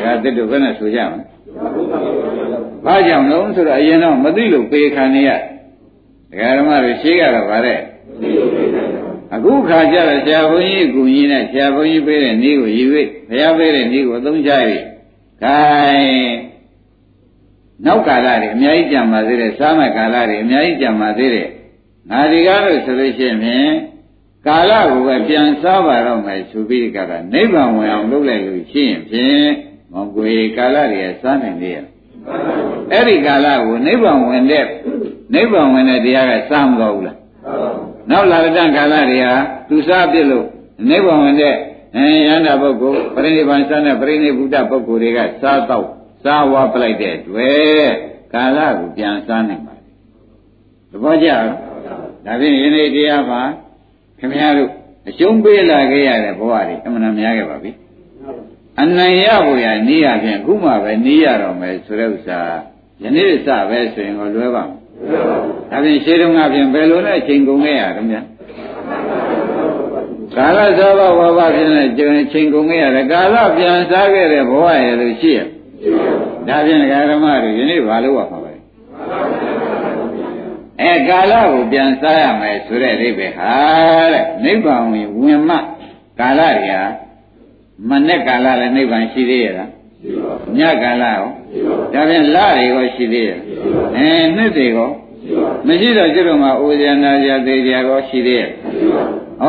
[0.05, 1.25] ဒါကတည်းကဘယ်နဲ့ဆိုကြမလဲ
[2.85, 7.81] ဘာကြောင့်လဲဆိုတော့အရင်တော့မသိလို့ပေခံနေရဒကာဓမ္မတို့ရှေးကတော့ဗါတဲ့
[9.35, 12.87] အခုခါကျတော့ဆရာဘုန်းကြီးကူကြီးနဲ့ဆရာဘုန်းကြီးပေးတဲ့နည်းကိုယူ၍
[13.29, 14.53] ဘုရားပေးတဲ့နည်းကိုအသုံးချ၍
[15.43, 16.37] ခိုင်း
[17.85, 21.49] နောက်ကာလတွေအများကြီးကြံပါသေးတယ်စားမဲ့ကာလတွေအများကြီးကြံပါသေးတယ်
[22.11, 23.71] ငါဒီကားလို့ဆိုလို့ရှိရင်
[24.47, 29.49] ကာလကိုပဲပြန်စားပါတော့မယ်ဆိုပြီးကြတာနိဗ္ဗာန်ဝင်အောင်လုပ်လိုက်လို့ရှိရင်ဖြင့်
[29.93, 31.79] မောင်ကိုယ်ကာလတွေစားနိုင်လေရ
[32.93, 34.67] အဲ့ဒီကာလကိုနိဗ္ဗာန်ဝင်တဲ့
[35.35, 37.19] နိဗ္ဗာန်ဝင်တဲ့တရားကစားမတော့ဘူးလား
[38.11, 39.35] နောက်လာတဲ့ကာလတွေဟာ
[39.69, 40.47] သူစားပြစ်လို့
[40.89, 41.55] နိဗ္ဗာန်ဝင်တဲ့
[41.97, 45.87] အဲယန္တာပုဂ္ဂိုလ်ပရိနိဗ္ဗာန်စတဲ့ပရိနိဗ္ဗုဒ္ဓပုဂ္ဂိုလ်တွေကစားတော့
[46.23, 47.87] စားဝါပလိုက်တဲ့တွေ့
[48.33, 49.75] ကာလကိုပြန်စားနိုင်ပါ
[50.91, 51.45] သဘောကျလား
[52.27, 53.43] ဒါဖြင့်ယနေ့တရားမှာ
[54.19, 54.71] ခင်ဗျားတို့
[55.09, 57.71] အကျုံးပေးလာခဲ့ရတဲ့ဘဝတွေအမှန်တများခဲ့ပါပြီ
[58.83, 62.41] အနိုင်ရဖို့ရနေရဖြင့်ခုမှပဲနေရတော့မယ်ဆိုတဲ့ဥစ္စာ
[63.03, 64.69] ယနေ့စပဲဆိုရင်ကိုလွဲပါ့
[65.71, 68.25] ဒါဖြင့်ရှင်းတုန်းကဖြင့်ဘယ်လိုလဲချိန်ကုန်ခဲ့ရတော့များ
[70.37, 71.85] ကာလသောဘဝဘဖြစ်နေ
[72.33, 75.41] ချိန်ကုန်ခဲ့ရတယ်ကာလပြန်စားခဲ့တဲ့ဘဝရဲ့လို့ရှိရ
[76.49, 76.81] ဒါဖြင့်
[77.11, 78.53] ဓမ္မတွေယနေ့ဘာလို့ဝါပါလဲ
[80.83, 83.53] အဲကာလကိုပြန်စားရမယ်ဆိုတဲ့အိဗေဟာ
[84.13, 85.57] တဲ့နိဗ္ဗာန်ဝင်ဝင်မှ
[86.21, 86.83] ကာလတွေဟာ
[87.89, 89.71] မနဲ့ကာလလည်းနိဗ္ဗာန်ရှိသေးရဲ့လား
[90.59, 91.25] ညကာလရော
[91.93, 93.39] ဒါဖြင့်လတွေရောရှိသေးရဲ့
[93.97, 94.91] အဲနှစ်တွေရော
[95.67, 99.47] မရှိတော့ကျွတ်တော့မှအိုဇာနာဇာသေးကြရောရှိသေးရဲ့ဩ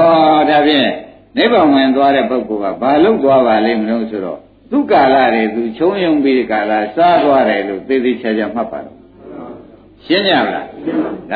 [0.49, 0.89] ဒါဖြင့်
[1.38, 4.39] နိဗ္ဗာန်ဝင်သွားတဲ့ပုဂ္ဂိုလ်ကဘာလို့သွားပါလိမ့်မလို့ဆိုတော့
[4.71, 8.97] သူကာလတွေသူချုံယုံပြီးကာလစားသွားတယ်လို့သိသိချာချာမှတ်ပါတော့
[10.05, 10.62] ရှင်းကြလားဒါ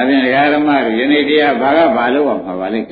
[0.07, 2.87] ဖြင့်ဒကာဓမ္မတွေယနေ့တရားဘာကဘာလို့အောင်မှာပါလိမ့်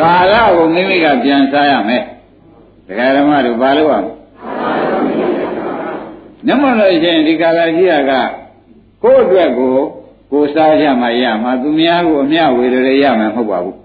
[0.00, 2.02] ကာလကိုမိမိကပြန်စားရမယ်
[2.88, 4.08] ဒကာဓမ္မတို့ဘာလို့အောင်
[6.46, 8.12] နမလို့ရှိရင်ဒီကာလကြီးက
[9.02, 9.74] ကိုယ့်အတွက်ကို
[10.32, 13.76] ကိုစားရမှရမှာသူများကိုအမျှဝေရရမှာမဟုတ်ပါဘူး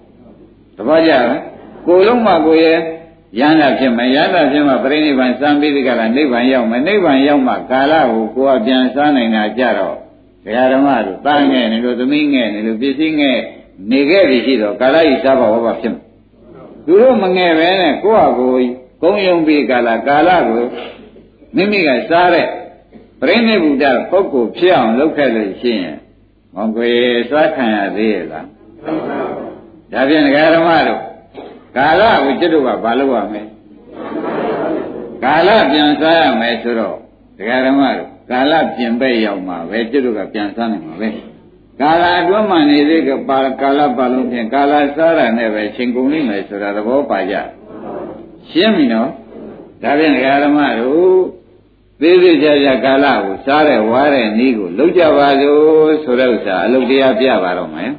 [0.78, 1.42] တပည့်ကြလား
[1.88, 2.78] ကိုလုံးမှကိုရဲ့
[3.40, 9.96] ရဟန္တာဖြစ်မယ်ရဟန္တာဖြစ်မှပြိဋိဘံစံပြီးဒီကလာနိဗ္ဗာန်ရောက်မယ်နိဗ္ဗာန်ရောက်မှကာလကိုကိုယ်ကပြန်စားနိုင်တာကြတော့
[10.44, 13.38] ဘုရားဓမ္မတို့တားငဲ့နေလို့သမီးငဲ့နေလို့ပစ္စည်းငဲ့
[13.92, 16.04] နေခဲ့ပြီရှိတော့ကာလဤစားပါဝဘဖြစ်မယ်
[16.86, 20.66] သူတို့မငဲ့ပဲနဲ့ကိုယ့်ဟာကိုယ် ကုံယုံပြီးကာလကာလကို
[21.56, 22.48] မိမိကစားတဲ့
[23.22, 25.98] ပြိဋိဘုဒ္ဓပုဂ္ဂိုလ်ဖြစ်အောင်လုပ်ခဲ့လို့ရှိရင်
[26.54, 28.48] မောင်ကိုယ်စားခံရသေးရဲ့လား
[29.92, 31.02] ဒါဖြင့်ဒကာဓမ္မတို့
[31.78, 33.44] ကာလကိုကျွတ်တို့ကဘာလုပ်ရမလဲ
[35.24, 36.96] ကာလပြန်စားရမယ်ဆိုတော့
[37.38, 41.10] ဒကာဓမ္မတို့ကာလပြင်ပဲ့ရောက်မှာပဲကျွတ်တို့ကပြန်စားနိုင်မှာပဲ
[41.82, 47.36] ကာလအတွင်းမှနေသေးကပါကာလပါလုံးဖြင့်ကာလစားရနဲ့ပဲချိန်ကုန်လိမ့်မယ်ဆိုတာသဘောပါကြ
[48.52, 49.10] ရှင်းပြီနော်
[49.82, 51.14] ဒါဖြင့်ဒကာဓမ္မတို့
[52.02, 57.92] သေးသေးချာချာကာလကိုစားတဲ့ဝါတဲ့နည်းကိုလုံးကြပါစို့ဆိုတဲ့ဥစ္စာအလုတ်တရားပြပါတော့မယ်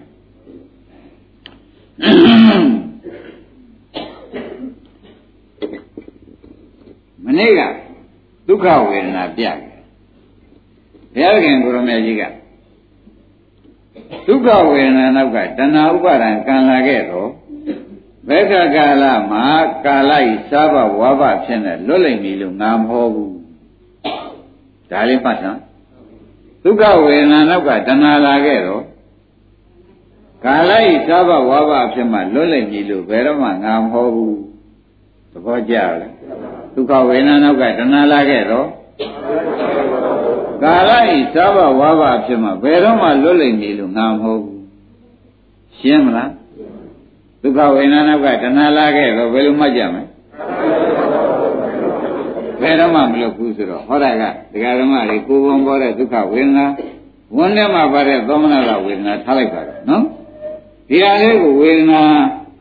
[7.24, 7.60] မနေ့က
[8.48, 9.56] ဒုက္ခဝေဒနာပြတယ်
[11.14, 12.22] ဘုရားခင်ကိုရမေကြီးက
[14.26, 17.30] ဒုက္ခဝေဒနာနောက်ကတဏှာဥပါဒံကံလာခဲ့တော့
[18.28, 19.44] ဘက္ခကာလမှာ
[19.86, 23.32] ကာလဤစားဘဝါဘဖြစ်နေလွတ်လိမ့်ပြီလို့ငါမဟောဘူး
[24.90, 25.60] ဒါလေးမှတ်စမ်း
[26.62, 28.82] ဒုက္ခဝေဒနာနောက်ကတဏှာလာခဲ့တော့
[30.44, 34.38] ကာလဤစားဘဝါဘဖြစ်မှလွတ်လိမ့်ပြီလို့ဘယ်တော့မှငါမဟောဘူး
[35.32, 36.12] သဘောကျလား
[36.74, 38.68] ဒုက္ခဝေဒနာနောက်ကတဏှာလာခဲ့တော့
[40.62, 44.60] ကာလဤစားဘဝါဘဖြစ်မှဘယ်တော့မှလွတ်လိမ့်ပြီလို့ငါမဟောဘူး
[45.78, 46.30] ရှင်းမလား
[47.43, 50.03] ဒုက္ခဝေဒနာနောက်ကတဏှာလာခဲ့တော့ဘယ်လိုမှတ်ကြမလဲ
[52.61, 56.65] ဘယ်တော့မှမလုပ်ဘူးဆိုတော့ဟောတာကဒကာဓမ္မတွေကိုယ်ပုံပေါ်တဲ့ဒုက္ခဝေဒနာ
[57.37, 60.03] ဝန်ထဲမှာပါတဲ့သောမနာလဝေဒနာထားလိုက်ပါတော့နော်
[60.89, 62.01] ဒီဟာလေးကိုဝေဒနာ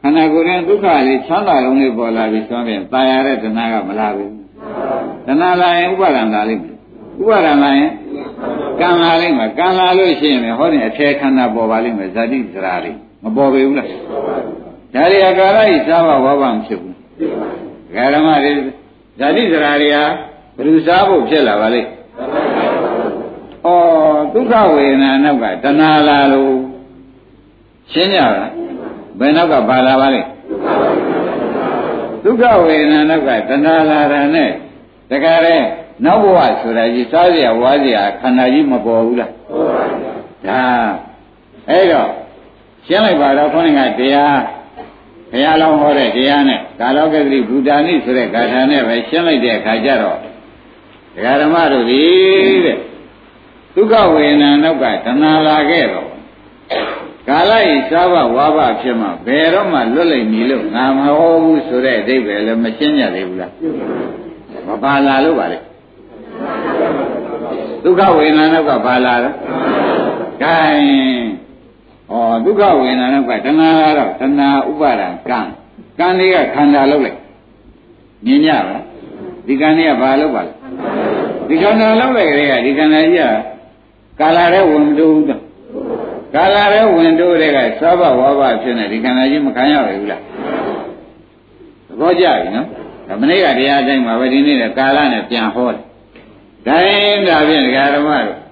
[0.02, 4.32] ခန္ဓာကိုယ်ရဲ့ဒုက္ခလေးချမ်းသာလုံးလေးပေါ်လာပြီးဆိုရင်ตายရတဲ့တဏှာကမလာဘူး
[5.26, 6.74] တဏှာလာရင်ဥပါဒံလာလိမ့်မယ်
[7.20, 7.90] ဥပါဒံလာရင်
[8.80, 13.88] ကံလာလိမ့်မယ်ကံလာလို့ရှိရင်ဟောတဲ့အထေခန္ဓာပေါ်ပါလိမ့်မယ်ဇာတိစရာလေးမပေါ်ပေဘူးလား
[14.94, 16.94] ဒါရီအကာရဤစားဘဝဘမဖြစ်ဘူး
[18.14, 18.52] ဓမ္မတွေ
[19.18, 20.04] ဇာတိစရာတွေဟာ
[20.56, 21.88] ဘယ်သူစားဖို့ဖြစ်လာပါလိမ့်
[23.64, 23.68] ဩ
[24.34, 26.52] ဒုက္ခဝေဒနာနောက်ကတဏှာလာလို့
[27.92, 28.52] ရှင်းကြလား
[29.18, 30.28] ဘယ်နောက်ကပါလာပါလိမ့်
[32.24, 34.50] ဒုက္ခဝေဒနာနောက်ကတဏှာလာတာနဲ့
[35.11, 35.56] တခါလဲ
[36.04, 40.00] နောက်ဘဝဆိုတာကြီးစားเสียဝါเสียခန္ဓာကြီးမပေါ်ဘူးလားပေါ်ပါဘူး
[40.46, 40.62] ဒါ
[41.70, 42.11] အဲ့တော့
[42.87, 44.38] ရှင်းလိုက်ပါတော့ခေါင်းကတရား
[45.33, 50.23] ဘုရားလောင်းဟောတဲ့တရားနဲ့ကာလောကတိဘူတာနိဆိုတဲ့ဂါထာနဲ့ပဲရှင်းလိုက်တဲ့အခါကျတော့ဒ
[51.23, 52.03] ကာဓမ္မတို့ဒီ
[52.65, 52.77] တဲ့
[53.75, 56.07] ဒုက္ခဝေဒနာနောက်ကတဏှာလာခဲ့တော့
[57.27, 63.51] ကာလဤစားဘဝါဘဖြစ်မှဘယ်တော့မှလွတ်လိမ့်မည်လို့ငါမဟောဘူးဆိုတဲ့အဓိပ္ပာယ်လည်းမရှင်းကြသေးဘူးလား
[64.67, 65.59] မပါလာလို့ပါလေ
[67.83, 69.35] ဒုက္ခဝေဒနာနောက်ကပါလာတော့
[70.43, 70.83] gain
[72.11, 72.13] ဩ
[72.45, 75.39] ဒုက္ခဝေဒနာနောက်ကတဏှာကတော့တဏှာဥပါဒံကံ
[75.99, 77.19] ကံလေးကခန္ဓာလောက်လိုက်
[78.25, 78.83] မြင်ကြပါလား
[79.47, 80.51] ဒီကံလေးကဘာလောက်ပါလဲ
[81.47, 85.41] ဒီခန္ဓာလောက်လိုက်ကြတဲ့ကဒီခန္ဓာကြီးကကာလာတဲ့ဝင်မတိုးဘူးတော့
[86.35, 90.21] ကာလာတဲ့ဝင်တိုးတဲ့ကသောဘဝဘဖြစ်နေဒီခန္ဓာကြီးမခံရဘူးလား
[91.87, 92.67] သဘောကျပြီနော်
[93.07, 95.81] ဒါမနေ့ကတရားတိုင်းမှာပဲဒီနေ့ကကာလနဲ့ပြန်ဟောတယ်
[96.67, 98.42] တိုင်းဒါဖြင့်ဒကာဓမ္မတို့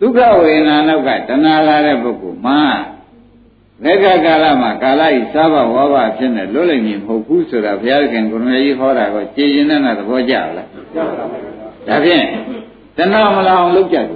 [0.00, 2.60] ဒုက္ခဝေဒနာနောက်ကတဏှာလာတဲ့ပုဂ္ဂိုလ်မှာ
[3.84, 11.24] လက်ခကာလမှာကာလဤစားဘဝဘဖြစ်နေလွတ်လိမ့်မည်မဟုတ်ဘူးဆိုတာဘုရားခင်ကိုရမကြီးဟောတာကိုကြည်ရင်နဲ့သဘောကျလားကျပါပါ
[11.88, 12.24] ဒါဖြင့်
[12.96, 14.06] တဏှာမလာအောင်လုပ်ကြတယ်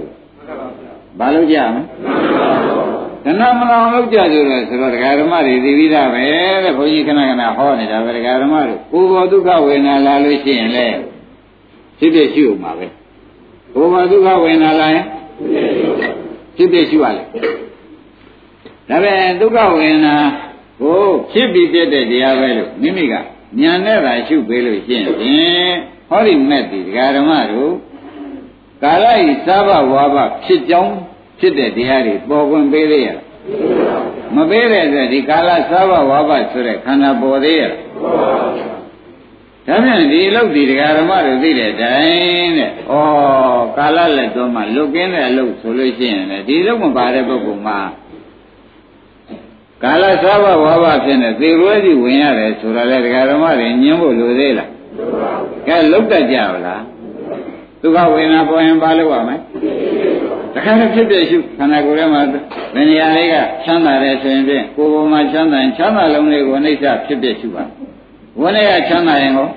[1.19, 1.77] ဘာလုပ်ကြမ
[3.25, 6.23] လဲတဏှာမလာအောင်လုပ်ကြတယ်ဆိုတော့ဒကာဓမ္မတွေသိပြီးသားပဲ
[6.63, 10.87] တဲ့ဘုန်းကြီးခဏခဏဟောနေတာပဲဒကာဓမ္မတို့ကိုယ်ပေါ်ဒုက္ခဝေဒနာလာလို့ရှိရင်လေ
[11.99, 12.87] ဖြစ်ဖြစ်ရှိဦးမှာပဲ
[13.73, 15.05] ကိုယ်ပေါ်ဒုက္ခဝေဒနာလာရင်
[16.55, 17.23] ဖြစ်ဖြစ်ရှိပါလေ
[18.89, 20.15] ဒါပဲဒုက္ခဝေဒနာ
[20.81, 20.99] ကို
[21.31, 23.19] ဖြစ်ပြီးပြတဲ့တရားပဲလို့မိမိကဉာ
[23.71, 25.73] ဏ်နဲ့သာရှုပေးလို့ရှိရင်ဖြင့်
[26.09, 27.73] ဟောဒီမဲ့ဒီဒကာဓမ္မတို့
[28.83, 30.95] ကာလဤသဗ္ဗဝါဘဖြစ်ကြောင်း
[31.39, 33.19] ဖြစ်တဲ့တရားတွေပေါ်ခွင့်ပေးသေးရလား
[34.35, 38.82] မပေးတဲ့အတွက်ဒီကာလသဗ္ဗဝါဘဆိုတဲ့ခန္ဓာပေါ်သေးရလား
[39.67, 42.95] ဒါပြန်ဒီအလုပ်ဒီဒကာဓမ္မတို့သိတဲ့အတိုင်းတဲ့ဩ
[43.77, 47.79] ကာလလက်တော်မှာလွတ်ကင်းတဲ့အလုပ်ဆိုလို့ရှိရင်လည်းဒီလုပ်မပါတဲ့ပုဂ္ဂိုလ်မှာ
[49.83, 54.69] ကာလသဘဝဘဖြစ်နေသေရွယ်စီဝင်ရတယ်ဆိုတာလေဒကာဓမ္မတွေညင်းဖို့လိုသေးလား
[55.67, 56.81] ကဲလုတ်တတ်ကြပါလား
[57.81, 59.35] ဒုက္ခဝေဒနာပေါ်ရင်ဘာလုပ်ရမလဲ
[60.53, 62.21] တခါတည်းဖြစ်ဖြစ်ရှုခန္ဓာကိုယ်ထဲမှာ
[62.73, 67.63] ဘယ်နေရာလေးကချမ်းသာတယ်ဆိုရင်ဖြင့်ကိုယ်ပေါ်မှာချမ်းသာရင်ချမ်းသာလုံးလေးကိုအိဋ္ဌဖြစ်ဖြစ်ရှုပါ
[68.41, 69.47] ဝန်းထဲကချမ်းသာရင်ဟော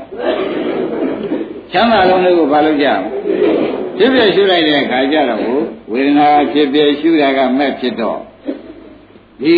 [1.72, 2.88] ချမ်းသာလုံးလေးကိုဘာလုပ်ကြ
[3.96, 5.40] ဖြစ်ဖြစ်ရှုလိုက်တဲ့အခါကျတော့
[5.92, 8.18] ဝေဒနာဖြစ်ဖြစ်ရှုတာကမဲ့ဖြစ်တော့
[9.42, 9.56] ဒီ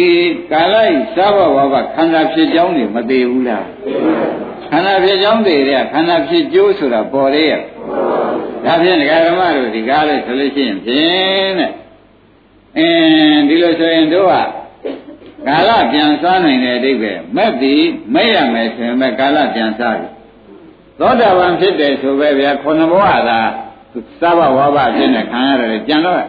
[0.53, 3.67] ကာလဤသဘောဝဘခန္ဓာဖြစ်ကြောင်းနေမသေးဘူးလား
[4.71, 7.61] ခန္ဓာဖြစ်ကြောင်းသေးတဲ့ခန္ဓာဖြစ်ကျိုးဆိုတာပေါ်သေးရဲ့
[8.65, 11.71] ဒါဖြင့်ဒကာဓမ္မတို့ဒီကားလေးဆိုလို့ရှိရင်ဖြင့်တဲ့
[12.79, 14.35] အင်းဒီလိုဆိုရင်တို့က
[15.49, 17.85] ကာလပြန်စားနိုင်တဲ့အတိတ်ပဲမဲ့ပြီး
[18.15, 20.09] မဲ့ရမယ်ဆိုရင်မဲ့ကာလပြန်စားပြီ
[20.99, 23.41] သောတာပန်ဖြစ်တယ်ဆိုပဲဗျာခုနဘဝသာ
[24.21, 26.23] သဘဝဘဖြစ်နေခံရတယ်ကြံတော့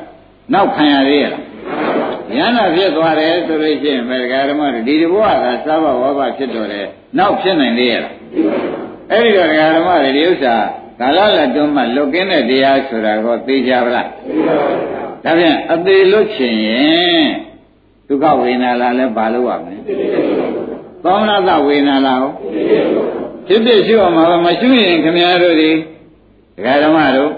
[0.53, 8.13] နောက်ခံရသေးရလားဉာဏ်ဖြစ်သွားတယ်ဆိုလို့ရှိရင်ဘယ်ဓမ္မတွေဒီဘဝကသဘဝဘဖြစ်တော့တယ်နောက်ဖြစ်နိုင်သေးရလား
[9.12, 10.55] အဲ့ဒီတော့ဓမ္မတွေဒီဥစ္စာ
[10.99, 14.89] ကာလလက်တွန်းမှလွတ်ကင်းတဲ့တရားဆိုတာကိုသိကြပါလားသိပါပါ
[15.23, 17.48] ဒါဖြင့်အသေးလွတ်ချင်ရင်
[18.09, 19.77] ဒုက္ခဝေဒနာလာလဲဘာလို့ရမလဲ
[21.03, 22.35] သောမနတဝေဒနာလာဟုတ်
[23.47, 25.71] ဖြစ်ဖြစ်ရှိအောင်မှာမရှိရင်ခင်ဗျားတို့ဒီ
[26.55, 27.31] ဒကာဓမ္မတို့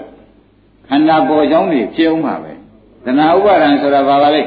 [0.88, 2.52] ခန္ဓာပေါ်ကြောင်းတွေဖြစ်အောင်မှာပဲ
[3.04, 4.42] သနာဥပါဒံဆိုတာဘာပါလဲ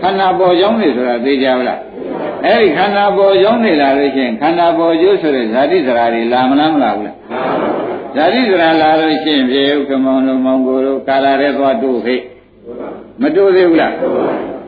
[0.00, 1.80] ခန္ဓာပေါ်ကြောင်းတွေဆိုတာသိကြပါလား
[2.44, 7.16] အဲ့ဒီခန္ဓာပေါ်ရောက်နေလာလို့ရှိရင်ခန္ဓာပေါ်ကျိုးဆိုတဲ့ဇာတိဇရာတွေလာမလားမလာဘူးလား
[8.14, 12.16] ဇာတိဇရာလာလို့ရှိရင်ပြေဥက္ကမောင်တို့မောင်ကိုတို့ကာလာတဲ့သွားတို့ခိ
[13.20, 13.92] မတို့သေးဘူးလား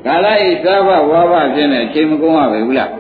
[0.07, 2.91] ကာလဤသဘဝါဘဖြစ်နေချိန်မကုန်ရပဲဘူးလား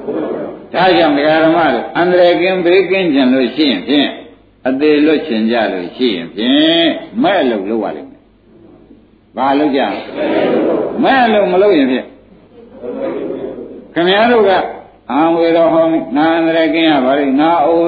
[0.72, 4.08] ဒါကြောင့်ဒကာဓမ္မတို့အန္တရာယ်ကင်းဘေးကင်းကြလို့ရှိရင်ဖြင့်
[4.68, 6.90] အသေးလွတ်ချင်ကြလို့ရှိရင်ဖြင့်
[7.22, 8.20] မဲ့လို့လုပ်ရလိမ့်မယ်
[9.36, 9.80] ဘာလုပ်ကြ
[11.02, 12.06] မဲ့လို့မလုပ်ရင်ဖြင့်
[13.94, 14.50] ခင်ဗျားတို့က
[15.10, 15.84] အာဝေရောဟော
[16.16, 17.80] ငါအန္တရာယ်ကင်းရပါလိမ့်ငါအို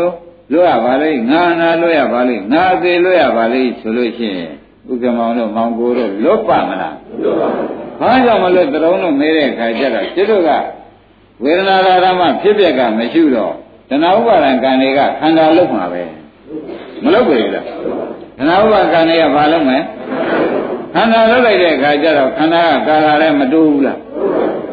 [0.52, 4.52] လွတ်ရပါလိမ့်ငါနာလွတ်ရပါလိမ့်ငါအသေးလွတ်ရပါလိမ့်ဆိုလို့ရှိရင်
[4.90, 7.83] ဥက္ကမောင်တို့မောင်ကိုတို့လွတ်ပါမလားလွတ်ပါဘာ
[8.24, 10.50] ကြောင့်မလို့တရုံးတို့မေးတဲ့အခါကျတော့ကျွတ်တို့က
[11.42, 13.54] ဝေဒနာဓမ္မဖြစ်ပြက်ကမရှိတော့
[13.88, 16.02] တဏှာဥပါဒံကံတွေကခန္ဓာလုံးမှာပဲ
[17.04, 19.78] မလုပ်ကြဘူးလားတဏှာဥပါဒံကံတွေကဘာလုပ်မလဲ
[20.94, 23.98] ခန္ဓာလုပ်လိုက်တဲ့အခါကျတော့ခန္ဓာကကာလာလည်းမတိုးဘူးလား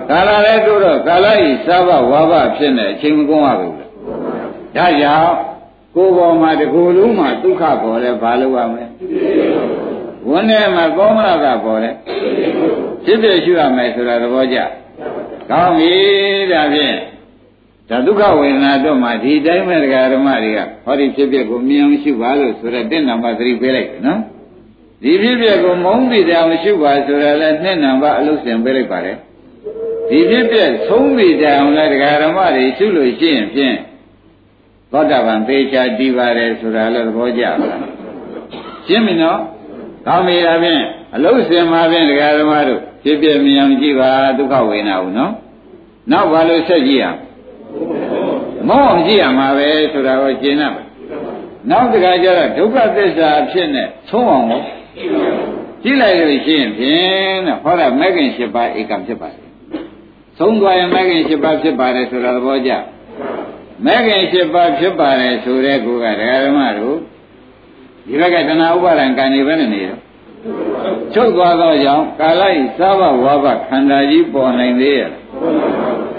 [0.10, 1.34] ကာလာလည်းတိုးတော့ကာလဤ
[1.68, 3.90] သဘဝါဘဖြစ်နေအချိန်မကုန်ရဘူးလား
[4.78, 5.36] ဒါကြောင့်
[5.96, 8.86] ကိုယ်ပေါ်မှာတကူလုံးမှာဒုက္ခပေါ်လဲဘာလို့ရမလဲ
[10.30, 11.92] ဝန်းထဲမှာကောမလာကပေါ်လဲ
[13.06, 14.58] ဖြစ်ဖြစ်ရှိရမယ်ဆိုတာသဘောကျ
[15.50, 15.94] ကောင်းပြီ
[16.52, 16.96] ဒါဖြင့်
[17.90, 24.20] ဒါဒုက္ခဝေဒနာတော့မှဒီတိုင်းမဲ့တရားဓမ္မတွေကဟောဒီဖြစ်ဖြစ်ကိုမြင်အောင်ရှိပါလို့ဆိုတော့တင့်နံပါတ်3ပေးလိုက်နော်
[25.04, 29.18] ဒီဖြစ်ဖြစ်ကိုမုန်းပြီးတရားမရှိပါဆိုတော့လည်းနှစ်နံပါတ်အလုပ်စင်ပေးလိုက်ပါတယ်
[30.10, 33.76] ဒီဖြစ်ဖြစ်သုံးပြီးတရားအောင်လည်းတရားဓမ္မတွေရှိလို့ရှိရင်ဖြင့်
[34.92, 37.82] သောတာပန်သေချာတည်ပါတယ်ဆိုတာလည်းသဘောကျပါလား
[38.88, 39.40] ရှင်းပြီနော်
[40.06, 40.82] ကောင်းပြီဒါဖြင့်
[41.16, 45.34] အလုံးစင်မှာဖြင့်တရားဓမ္မတို့ဖြစ်ဖြစ်မြင်အောင်ကြည့်ပါဒုက္ခဝေဒနာဘူးနော်
[46.12, 47.06] နောက်ဘာလို့ဆက်ကြည့်ရ
[48.68, 50.88] မောအောင်ကြည့်ရမှာပဲဆိုတာကိုရှင်းရမယ်
[51.70, 54.62] နောက်တခါကျတော့ဒုက္ခသစ္စာဖြစ်နေသုံးအောင်ကို
[55.84, 59.50] ကြည့်လိုက်လို့ရှိရင်ဖြင့်တဲ့ဟောတာမဂ္ဂင်၈ပါးဧကံဖြစ်ပါတယ်
[60.38, 62.72] သုံးသွားရင်မဂ္ဂင်၈ပါးဖြစ်ပါတယ်ဆိုတာသဘောကျ
[63.86, 66.98] မဂ္ဂင်၈ပါးဖြစ်ပါတယ်ဆိုတဲ့ကူကဒကာဓမ္မတို့
[68.08, 70.00] ဒီဘက်ကတဏှာဥပါဒံကံနေပဲနေတော့
[71.14, 75.12] ချုပ်သွားသောကြောင့်ကာလဤသဘဝါဘခန္ဓာကြီးပေါ်နိုင်သေးရဲ့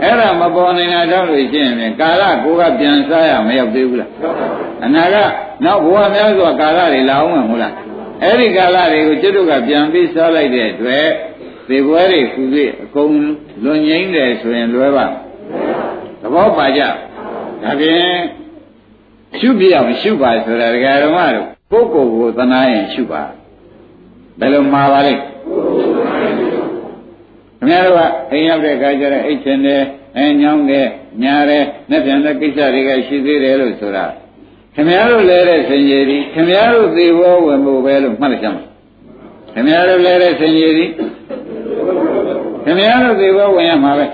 [0.03, 4.11] အဲ့ဒါမပေါ်နိုင်တာကြောင့်လို့ရှိရင်ကာလကိုကပြန်စားရမရောက်သေးဘူးလား
[4.85, 5.17] အနာက
[5.65, 7.75] နောက်ဘဝများစွာကာလတွေလာအောင်မဟုတ်လား
[8.23, 11.07] အဲ့ဒီကာလတွေကိုကျွတ်တို့ကပြန်ပြီးစားလိုက်တဲ့အတွက်
[11.69, 13.13] သေပွဲတွေခုစီအကုန်
[13.65, 15.07] လွန်ငိမ့်တယ်ဆိုရင်လွယ်ပါ
[16.21, 18.17] သဘောပါကြဒါဖြင့်
[19.39, 23.23] ရှုပြအောင်ရှုပါဆိုတာဒကာဓမ္မတို့ ပုဂ္ဂိုလ်ကိုသနာရင်ရှုပါ
[24.41, 25.23] ဘယ်လိုမှာပါလိမ့်
[27.59, 29.83] ခင်ဗျားတို့ကအိမ်ရောက်တဲ့အခါကျတော့အိတ်ချင်တယ်
[30.17, 30.87] အဲညောင်းတယ်
[31.23, 34.05] ညာတယ်နှစ်ပြန်တဲ့ကိစ္စတွေကရှိသေးတယ်လို့ဆိုတာ
[34.75, 38.65] ခင်ဗျားတို့လဲတဲ့စင်ကြီးဒီခင်ဗျားတို့သေဘောဝင်ဖို့ပဲလို့မှတ်လိုက်ကြမှာ
[39.55, 40.87] ခင်ဗျားတို့လဲတဲ့စင်ကြီးဒီ
[42.65, 44.07] ခင်ဗျားတို့သေဘောဝင်ရမှာပဲ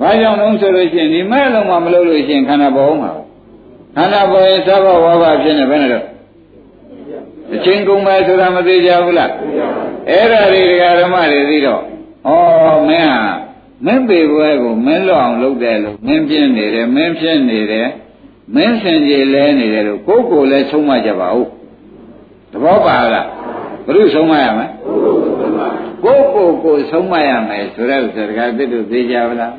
[0.00, 3.12] ဘာကြောင့်လုံးဆိုလို့ရှိရင်ဒီမဲ့လုံးမှမလုပ်လို့ရှိရင်ခန္ဓာပေါ်အောင်မှာ
[3.96, 6.15] ခန္ဓာပေါ်ရင်သဘောဝါဘဖြစ်နေဘယ်နဲ့တော့
[7.54, 9.32] အချင်းကုန်မယ်ဆိုတာမသေးကြဘူးလား
[10.10, 12.30] အဲ့ဒါတွေဒကာဓမ္မတွေသိတော့ဩ
[12.88, 13.20] မင်းဟာ
[13.84, 17.88] မင်းပေပွဲကိုမင်းလွတ်အောင်လုပ်တယ်လို့မင်းပြင်းနေတယ်မင်းဖြစ်နေတယ်
[18.54, 21.48] မင်းစင်ကြီးလဲနေတယ်လို့ကိုယ်ကိုယ်လဲဆုံးမကြပါဦး
[22.52, 23.26] သဘောပါလား
[23.86, 24.70] ဘုရုဆုံးမရမယ်
[26.04, 29.54] ကိုယ်ကိုယ်ကိုဆုံးမရမယ်ဆိုတဲ့ဥစ္စာဒကာသစ်တို့သိကြပါလား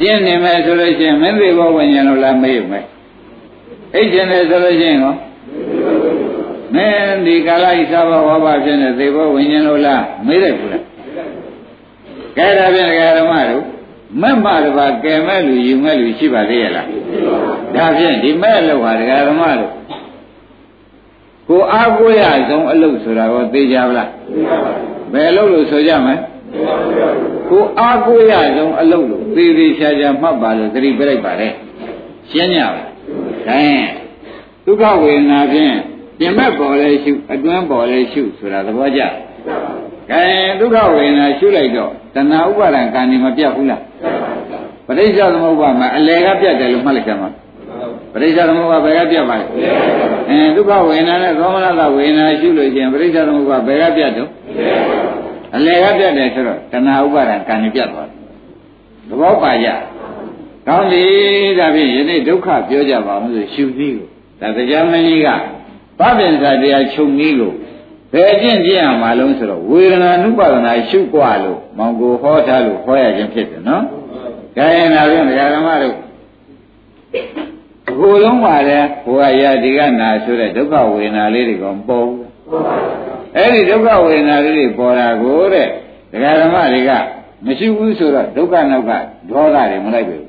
[0.00, 2.86] ပြင်းနေမယ်ဆိုလို့ရှိရင်မင်းပေဘောဝิญဉာဏ်လို့လားမေးမယ်
[3.94, 5.14] အိတ်ကျင်တယ်ဆိုလို့ရှိရင်ရော
[6.74, 10.84] မင်းဒီကာလဤသဘောဝါဘဖြစ်နေသေဘောဝိညာဉ်လို့လားမေးတယ်ဘူးလား
[12.36, 13.64] ကဲဒါဖြင့်ဓမ္မတို့
[14.22, 16.86] မက်မတပါကဲမဲ့လူယူမဲ့လူရှိပါသေးရဲ့လား
[17.74, 19.72] ဒါဖြင့်ဒီမဲ့လို့ဟာဓမ္မတို့
[21.48, 24.10] ကိုအားကိုးရဆုံးအလုပ်ဆိုတာကိုသိကြပါလား
[25.12, 26.14] ဘယ်လုပ်လို့ဆိုကြမလဲ
[27.50, 31.48] ကိုအားကိုးရဆုံးအလုပ်လို့သေသေးချာချာမှတ်ပါလို့သတိပြလိုက်ပါလေ
[32.30, 32.86] ရှင်းကြပါလား
[33.46, 33.88] ဒါရင်
[34.64, 35.74] ဒုက္ခဝေဒနာဖြင့်
[36.18, 39.00] ပြင်မဲ့ပေါ်လဲရှုအတွင်းပေါ်လဲရှုဆိုတာသဘောကျ
[40.10, 40.22] ကဲ
[40.60, 43.82] ဒုက္ခဝေဒနာရှုလိုက်တော့တဏှာဥပါဒံကံနေမပြတ်ဘူးလား
[44.86, 47.30] ပရိစ္ဆေသမုပ္ပါမှာအလယ်ကပြတ်တယ်လို့မှတ်လိုက်ကြမှာ
[48.12, 49.46] ပရိစ္ဆေသမုပ္ပါဘယ်ကပြတ်ပါလဲ
[50.28, 54.30] အဲဒုက္ခဝေဒနာနဲ့သောမနတဝေဒနာရှုလို့ချင်းပရိစ္ဆေသမုပ္ပါဘယ်ကပြတ်တော့
[55.56, 58.18] အလယ်ကပြတ်တယ်ဆိုတော့တဏှာဥပါဒံကံနေပြတ်သွားတယ်
[59.08, 59.68] သဘောပါကြ
[60.66, 61.04] ကောင်းပြီ
[61.58, 64.06] ဒါဖြင့်ယနေ့ဒုက္ခပြောကြပါအောင်ဆိုရှုသီးကို
[64.40, 65.28] ဒါတရားမင်းကြီးက
[65.99, 67.53] ပပင်စာတရားချုပ်နည်းကို
[68.13, 73.83] ဘယ်အကျင့်ကျင့်ရမှာလုံးဆိုတော့ဝေဒနာနုပါဒနာရှုกว่าလို့မောင်ကိုဟောထားလို့ဟောရခြင်းဖြစ်တယ်နော်။
[74.57, 75.95] ဒါရင်ဒါဖြင့်ဓမ္မတို့
[77.99, 82.09] ဘုလုံးပါလေဘုရားရာဒီကနာဆိုတဲ့ဒုက္ခဝေဒနာလေးတွေကပေါ်ဘူး။
[83.37, 85.67] အဲ့ဒီဒုက္ခဝေဒနာလေးတွေပေါ်တာကိုတဲ့
[86.41, 86.91] ဓမ္မတွေက
[87.45, 88.91] မရှိဘူးဆိုတော့ဒုက္ခနောက်က
[89.29, 90.23] ဒေါသတွေမလိုက်ဘူး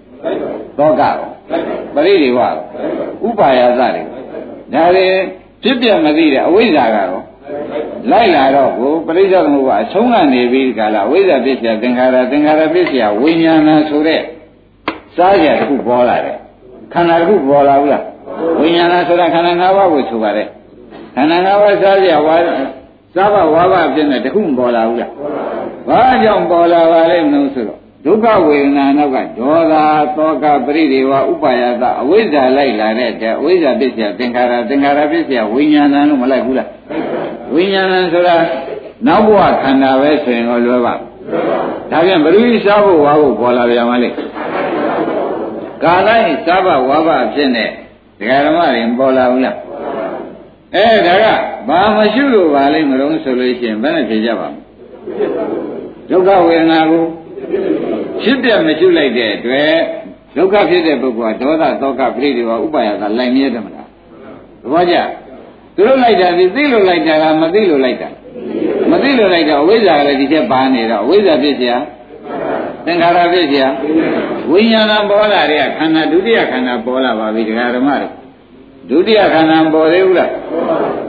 [0.79, 1.15] သောကရော
[1.95, 2.41] ပရိဒီဝ
[3.27, 4.03] ဥပါယသတွေ
[4.73, 5.07] ဒါတွေ
[5.64, 7.26] ဖြစ်ပြမသိတဲ့အဝိဇ္ဇာကတော့
[8.12, 14.22] လိုက်လာတော့ကိုပရိစ္ဆေသမုပ္ပါအဆုံးကနေပြီးကြလားဝိဇ္ဇာပစ္စယသင်္ခါရသင်္ခါရပစ္စယဝိညာဏဆိုတဲ့
[15.16, 16.38] စားကြတစ်ခုပေါ်လာတယ်
[16.94, 18.04] ခန္ဓာတစ်ခုပေါ်လာဘူးလား
[18.60, 20.48] ဝိညာဏဆိုတာခန္ဓာ၅ပါးကိုဆိုပါတယ်
[21.16, 22.36] ခန္ဓာ၅ပါးစားကြဝါ
[23.16, 25.12] စားဘဝါဘဖြစ်နေတခုမပေါ်လာဘူးလား
[25.90, 29.74] ဘာကြောင့်ပေါ်လာပါလဲမလို့ဆိုတော့ ဒုက္ခဝေဒနာနောက်ကဒေါသ
[30.18, 36.70] သောကပရိဒေဝဥပါယတအဝိဇ္ဇာလိုက်လာတဲ့တဲ့အဝိဇ္ဇာပစ္စယသင်္ခါရသင်္ခါရပစ္စယဝိညာဏလို့မလိုက်ဘူးလား
[37.54, 38.36] ဝိညာဏဆိုတာ
[39.08, 40.94] နောက်ဘဝခန္ဓာပဲဆိုရင်တော့လွယ်ပါ
[41.92, 44.10] ဒါပြန်ဘယ်လိုစားဖို့ဝါဖို့ပေါ်လာပြန်မလဲ
[45.84, 47.66] ကာလိုက်စားဘဝါဘဖြစ်နေ
[48.20, 49.56] ဒကာဓမ္မတွေပေါ်လာဘူးလား
[50.76, 51.26] အဲဒါက
[51.68, 54.62] ဘာမရှိလို့ပါလိမ့်မလို့ဆိုလို့ရှိရင်ဘယ်နဲ့ဖြေကြပါ့မလဲ
[56.10, 57.04] ဒုက္ခဝေဒနာကို
[58.23, 59.77] ဖြစ်ပြမရှိလိုက်တဲ့အတွက်
[60.37, 63.89] ဒုက္ခဖြစ်တဲ့ပုဂ္ဂိုလ်ကဒေါသသောကပရိဒီဝဥပါယကလိုက်မြဲတယ်မလား
[64.63, 64.97] သဘောကျ
[65.75, 68.09] သူတို့လိုက်တာဒီသိလို့လိုက်တာကမသိလို့လိုက်တာ
[68.91, 71.75] မသိလို့လိုက်တော့အဝိဇ္ဇာကလည်းဒီချက်ပါနေတော့အဝိဇ္ဇာဖြစ်เสีย
[72.85, 73.67] သင်္ခါရဖြစ်เสีย
[74.51, 78.09] ဝိညာဏပေါ်လာတဲ့ခန္ဓာဒုတိယခန္ဓာပေါ်လာပါပြီဒကာဓမ္မတွေ
[78.91, 80.31] ဒုတိယခန္ဓာပေါ်သေးဘူးလား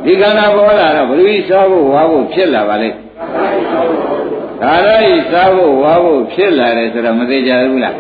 [0.06, 2.98] ဒီခန္ဓာပေါ်လာတော့ဘယ်လိုစားဖို့ဝါဖို့ဖြစ်လာပါလိမ့်
[4.63, 7.95] ဒါတော့ဤစားဖို့ဝါဖို့ဖြစ်လာတယ်ဆိုတော့မသေးကြဘူးလား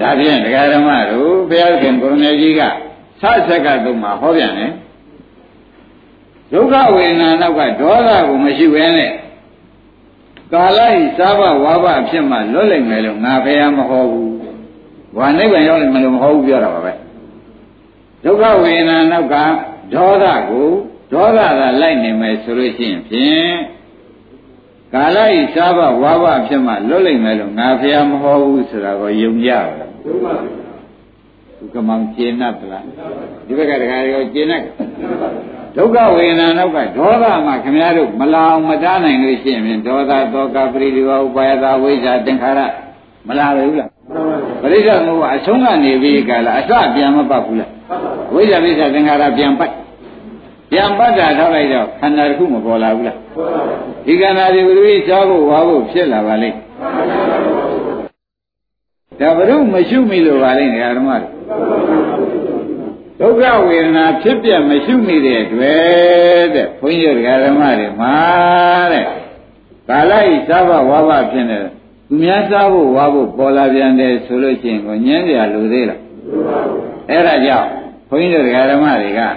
[0.00, 2.60] ဒါဖြင့်ဒကာဓမ္မတို့ဘုရားခင်ကိုရမေကြီးက
[3.20, 4.72] ဆဆက်ကသုံးမှာဟောပြန်တယ်
[6.52, 9.12] ဒုက္ခဝေဒနာနောက်ကဒေါသကိုမရှိဘဲနဲ့
[10.52, 14.30] ကာလဤစားဘဝါဘဖြစ်မှလွတ်လိမ့်မယ်လို့ငါဘယ်မဟောဘူး။
[15.16, 16.92] ဘာနိဗ္ဗာန်ရောက်လိမ့်မယ်လို့မဟောဘူးပြောတာပါပဲ။
[18.24, 19.36] ဒုက္ခဝေဒနာနောက်က
[19.94, 20.68] ဒေါသကို
[21.12, 23.54] ဒေါသကလိုက်နေမယ်ဆိုလို့ရှိရင်ဖြင့်
[24.94, 29.90] ကာလဤစားဘဝါဘဖြစ်မှလွတ်လိမ့်မယ်လို့ငါဘုရားမဟောဘူးဆိုတာကိုယုံကြပါလား။
[31.58, 32.84] ဒီကမောင်ကျေနပ်သလား။
[33.46, 34.62] ဒီဘက်ကတခါရောကျေနပ်
[35.76, 42.60] ဒုက္ခဝေဒနာနောက်ကဒေါသမှခင်ဗျားတို့မလာအောင်မတားနိုင်လို့ရှိရင်ဒေါသသောကပရိဒီဝဥပါယတာဝိဇ္ဇာသင်္ခါရ
[43.28, 43.90] မလာဘူးလား
[44.62, 47.70] ပရိစ္ဆေသမုပ္ပါအဆုံးကနေပြီးကြလားအစပြန်မပတ်ဘူးလား
[48.34, 49.70] ဝိဇ္ဇာပိစ္ဆသင်္ခါရပြန်ပတ်
[50.70, 53.23] ပြန်ပတ်တာထောက်လိုက်တော့ခန္ဓာတစ်ခုမပေါ်လာဘူးလား
[54.04, 56.56] ဒီခန္ဓာတွေဘယ်လိုစားဖို့ဝါဖို့ဖြစ်လာပါလိမ့်
[59.20, 61.34] ဒါဘ ᱹ မရှိမိလို့ပါလိမ့်ဓမ္မတို့
[63.20, 68.14] ဒုက္ခဝေဒနာဖြစ်ပြမရှိမိတဲ့အတွက်တဲ့ဘုန်းကြီးတို့ဓမ္မတွေမှာ
[68.92, 69.04] တဲ့
[69.88, 76.00] ကာလဤစားဘဝါဘဖြစ်နေသူများစားဖို့ဝါဖို့ပေါ်လာပြန်တယ်ဆိုလို့ရှိရင်ကိုညင်းကြလူသေးလား
[77.10, 77.68] အဲ့ဒါကြောင့်
[78.08, 79.28] ဘုန်းကြီးတို့ဓမ္မတွေကဩ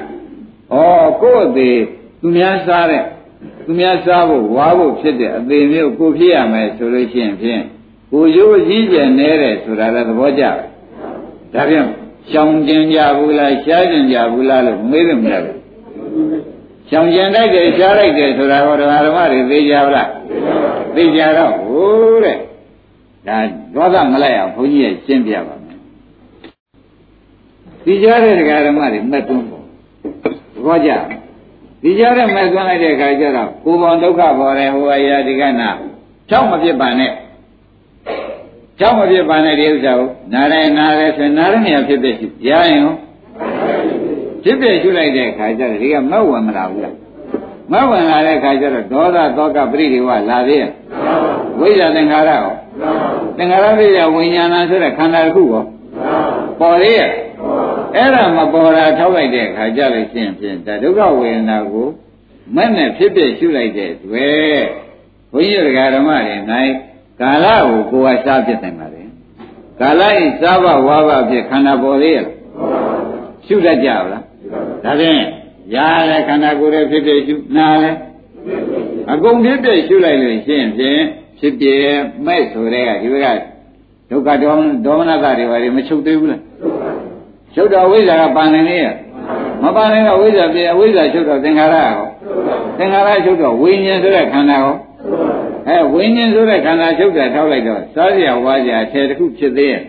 [1.22, 1.80] ကိုယ့်အသေး
[2.22, 3.04] သူများစားတဲ့
[3.66, 7.64] သူများစားဖို့ဝါဖို့ဖြစ်တဲ့အသေးမျိုးကိုဖြစ်ရမယ်ဆိုလို့ရှိရင်ဖြင့်
[8.12, 10.54] ကိုရိုးကြီးကျယ်နေတဲ့ဆိုတာလည်းသဘောကျတယ်
[11.54, 11.86] ဒါဖြင့်
[12.30, 15.44] ရှောင်ကျင်ကြဘူးလားရှားကျင်ကြဘူးလားလို့မေးတယ်မလား
[16.90, 20.10] ရှောင်ကျင်လိုက်တယ်ရှားလိုက်တယ်ဆိုတာဟောဓမ္မဓမ္မတွေသိကြဘူးလား
[20.96, 22.38] သိကြတော့ဟိုးတဲ့
[23.28, 23.38] ဒါ
[23.76, 25.78] ဒေါသမလိုက်အောင်ဘုန်းကြီးရဲ့ရှင်းပြပါမယ်
[27.86, 28.34] သိကြတဲ့
[28.68, 29.64] ဓမ္မတွေမဲ့သွန်းပေါ့
[30.66, 30.92] ဘောကြ
[31.82, 35.70] ဒီကြတဲ့မဲ့သွန်းလိုက်တဲ့အခါကျတော့ကိုယ်ပေါ်ဒုက္ခပေါ်တယ်ဟိုအရာဒီကနာ
[36.30, 37.12] ဖြောက်မဖြစ်ပါနဲ့
[38.80, 42.94] ကြောက်မဖြစ်ပါနဲ့ဒီဥစ္စာကိုနားရဲနားရဲဆိုနားရနေရဖြစ်ဖြစ်ရှိရရင်ရော
[44.44, 46.96] ဖြစ်ဖြစ်ရှုလိုက်တဲ့အခါကျတော့ဒီကမဝင်မလာဘူးလား
[47.72, 50.72] မဝင်လာတဲ့အခါကျတော့ဒေါသသောကပရိဒီဝလာသေးရဲ့
[51.60, 52.54] ဝိဇ္ဇာသင်္ခါရရော
[53.38, 55.64] သင်္ခါရပိယဝိညာဏဆိုတဲ့ခန္ဓာတစ်ခုရော
[56.60, 57.12] ပေါ်သေးရဲ့
[57.96, 61.88] အဲ့ဒါမပေါ်တာထောက်လိုက်တဲ့အခါကျလို့ရှိရင်ဖြင့်ဒါဒုက္ခဝေဒနာကို
[62.56, 64.62] မဲ့နဲ့ဖြစ်ဖြစ်ရှုလိုက်တဲ့တွေ့
[65.32, 66.72] ဘုန်းကြီးတို့ဓမ္မတွေနိုင်
[67.22, 69.04] ကာလကိုကိုယ်ကစားဖြစ်နိုင်ပါလေ
[69.80, 72.34] ကာလဤစားဘဝါဘဖြစ်ခန္ဓာပေါ်သေးရလား
[73.46, 74.24] ရှုတတ်ကြပါလား
[74.84, 75.22] ဒါဖြင့်
[75.76, 77.98] ရာလည်းခန္ဓာကိုယ်ရဲ့ဖြစ်ဖြစ်ရှုနာလည်း
[79.12, 81.02] အကုန်ဖြစ်ဖြစ်ရှုလိုက်လို့ရှိရင်ဖြင့်
[81.40, 81.68] ဖြစ်ပြ
[82.26, 83.42] မဲ့ဆိုတဲ့ကဒီဘက်က
[84.10, 86.42] ဒုက္ခဒေါမဒေါမနတာတွေဘာတွေမချုပ်သေးဘူးလား
[87.56, 88.86] ချုပ်တော့ဝိဇ္ဇာကပန်နေနေရ
[89.62, 92.06] မပန်နေတော့ဝိဇ္ဇာပြေဝိဇ္ဇာချုပ်တော့သင်္ခါရရော
[92.78, 94.76] သင်္ခါရချုပ်တော့ဝိညာဉ်ဆိုတဲ့ခန္ဓာရော
[95.68, 99.82] အဲဝိညာဉ်ဆိုတဲ့ခန္ဓာချုပ်တာထောက်လိုက်တော့စားစရာဝါစရာအထည်တစ်ခုဖြစ်သေးရဲ့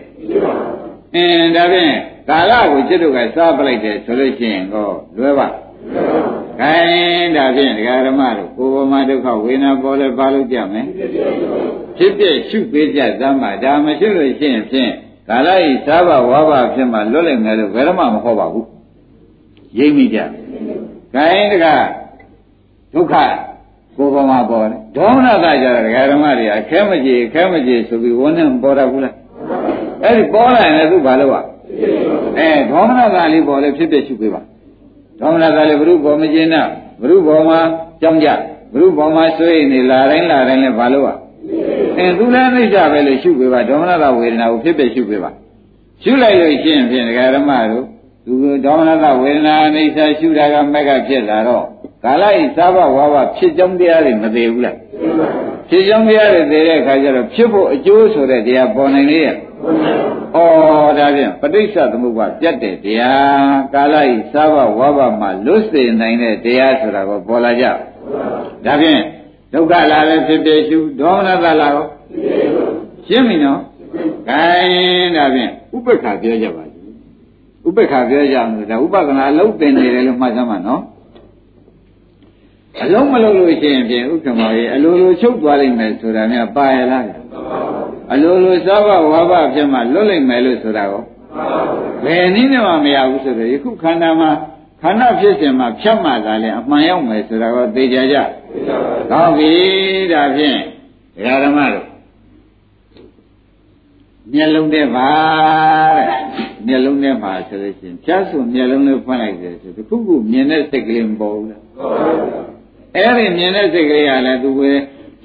[1.15, 1.93] အင်းဒါဖြင့်
[2.29, 5.47] ကာလကိုจิตတို့ကစားပလိုက်တယ်ဆိုလို့ရှိရင်တော့လွယ်ပါ
[6.59, 10.85] ခိုင်းဒါဖြင့်ဒကာဓမ္မတို့ကိုယ်ပေါ်မှာဒုက္ခဝေဒနာပေါ်လဲပါလို့ကြမယ်
[11.97, 14.91] ဖြစ်ဖြစ်ရှုပေးကြသမ်းပါဒါမရှိလို့ရှိရင်ဖြင့်
[15.29, 18.67] ကာလဤစားဘဝါဘဖြစ်မှလွတ်လိမ့်မယ်လို့ဘယ်တော့မှမဟောပါဘူး
[19.77, 20.17] ရိပ်မိကြ
[21.13, 21.65] ခိုင်းတက
[22.93, 23.13] ဒုက္ခ
[23.95, 29.15] ကိုယ်ပေါ်မှာပေါ်တယ်ဒေါမနတာကြတဲ့ဒကာဓမ္မတွေအခဲမကြည်ခဲမကြည်ဆိုပြီးဝန်းနဲ့ပေါ်တတ်ဘူးလား
[30.03, 31.41] အဲ့ဒီပေါ်လာရင်လည်းသူဘာလို့ ਆ
[32.37, 34.41] အဲဒေါမနတာလေးပေါ်လဲဖြစ်ဖြစ်ရှုပေးပါ
[35.19, 36.61] ဒေါမနတာလေးဘုရုပေါ်မကျင်နာ
[37.01, 37.59] ဘုရုပေါ်မှာ
[38.01, 38.27] ကြောင်းကြ
[38.73, 41.13] ဘုရုပေါ်မှာဆွေးနေလာတိုင်းလာတိုင်းလဲဘာလို့ ਆ
[41.99, 45.31] အဲသူလည်းအိဋ္ဌပဲလို့ရှုပေးပါဒေါမနတာဝေဒနာကိုဖြစ်ဖြစ်ရှုပေးပါ
[46.03, 47.85] ရှုလိုက်လို့ရှိရင်ဖြင့်ဒကာဓမ္မတို့
[48.25, 48.33] သူ
[48.65, 51.65] ဒေါမနတာဝေဒနာအိဋ္ဌရှုတာကမက်ကဖြစ်လာတော့
[52.03, 54.77] ကာလဤသဘာဝဝဖြစ်ကြောင်းတရားတွေမသေးဘူးလား
[55.69, 59.37] ဖြစ်ကြောင်းတရားတွေသေးတဲ့အခါကျတော့ဖြစ်ဖို့အကျိုးဆိုတဲ့တရားပေါ်နိုင်လေရဲ့ဩ
[60.99, 67.65] ဒါဖြင့်ပဋိစ္စသမုပ္ပါပြတ်တဲ့တရားကာလဤသဘာဝဝမှာလွတ်စေနိုင်တဲ့တရားဆိုတာကိုပေါ်လာကြ
[68.65, 69.01] ဒါဖြင့်
[69.53, 71.85] ဒုက္ခလာလည်းဖြစ်ဖြစ်ရှုဒေါမနတလာရော
[73.07, 73.59] ရှင်းပြီနော်
[74.27, 76.63] ခိုင်းဒါဖြင့်ဥပ္ပခါပြောကြပါ
[77.67, 80.81] ဥပ္ပခါပြောကြအောင်လို့ဒါဥပဒနာအလုံးပင်နေတယ်လို့မှတ်သမ်းပါနော်
[82.83, 87.05] အလုံးမလုံးလို့ရှိရင်ဖြင့်ဥက္ကမောရေအလိုလိုချုပ်သွားလိမ့်မယ်ဆိုတာများပါရလား
[88.13, 91.03] အလိုလိုသောဘဝါဘဖြစ်မှလွတ်လိမ့်မယ်လို့ဆိုတာကို
[92.05, 94.31] ဘယ်နည်းနဲ့မှမရဘူးဆိုတော့ယခုခန္ဓာမှာ
[94.81, 98.17] ခန္ဓာဖြစ်စဉ်မှာဖြတ်မှသာလဲအမှန်ရောက်မယ်ဆိုတာကိုသိကြကြ
[99.11, 99.51] ကောင်းပြီ
[100.11, 100.59] ဒါဖြင့်
[101.15, 101.87] ဒကာဓမ္မတို့
[104.33, 105.09] မျက်လုံးထဲပါ
[105.97, 106.07] တဲ့
[106.67, 111.63] မျက်လုံးထဲမှာဆိုလို့ရှိရင်ဖြတ်ဆိုမျက်လုံးလေးဖွင့်လိုက်တယ်ဆိုတခုခုမြင်တဲ့စိတ်ကလေးမပေါ်ဘူးလား
[112.95, 114.71] အဲ့ဒီမြင်တဲ့စိတ်ကလေးကလည်းသူပဲ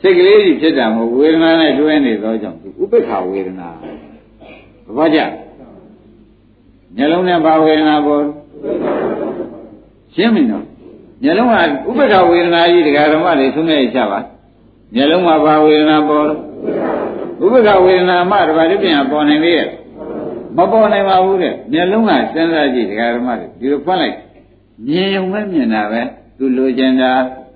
[0.02, 3.68] စိတ်ကလေးကြီးဖြစ်တာမဟုတ်ဝေဒနာနဲ့တွဲနေသောကြောင့်သူဥပိ္ပခဝေဒနာ
[4.96, 5.20] ဘာကြ
[6.96, 8.24] မျက်လုံးနဲ့ဘာဝေဒနာပေါ်
[10.14, 10.64] ရှင်းပြီနော်
[11.22, 14.20] မျက်လုံးကဥပိ္ပခဝေဒနာကြီးတရားဓမ္မတွေသုံးနေချပါ
[14.94, 16.26] မျက်လုံးမှာဘာဝေဒနာပေါ်ဥ
[17.40, 19.68] ပိ္ပခဝေဒနာမှတပါးတပြန်ပေါ်နိုင်လေရဲ့
[20.56, 24.16] မပေါ်နိုင်ပါဘူးတဲ့မျက်လုံးကစဉ်းစားကြည့်တရားဓမ္မတွေဒီလိုဖွင့်လိုက်
[24.86, 26.02] မြင်ုံပဲမြင်တာပဲ
[26.38, 27.12] သူလိုချင်တာ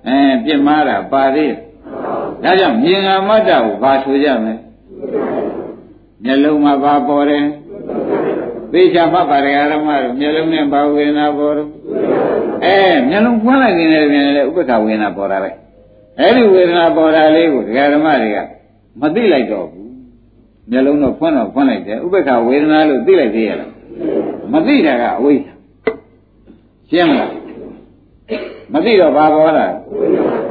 [0.07, 1.53] အဲပြစ်မှားတာပါသေး
[2.43, 4.53] ဒါကြောင့်မြင်ငါမတ္တကိုဘာဆိုကြမလဲ
[6.23, 7.45] မျက်လုံးမှာဘာပေါ်တယ်
[8.72, 11.68] သိချာမှတ်ပါရဓမ္မတို့မျက်လုံးနဲ့ဘာဝေဒနာပေါ်တော့
[12.64, 12.76] အဲ
[13.08, 15.50] မျက်လုံးဖွင့်လိုက်နေတယ်ပြန်လေဥပ္ပခဝေဒနာပေါ်တာပဲ
[16.18, 18.38] အဲ့ဒီဝေဒနာပေါ်တာလေးကိုဒကာဓမ္မတွေက
[19.00, 19.90] မသိလိုက်တော့ဘူး
[20.70, 23.70] မျက်လုံးတော့ဖွင့်တော့ဖွင့်လိုက်တယ်ဥပ္ပခဝေဒနာလို့သိလိုက်သေးရလား
[24.52, 25.52] မသိတာကအဝိဇ္ဇာ
[26.90, 27.30] ရှင်းမလား
[28.72, 29.66] မသိတော့ဘာပေါ်လာ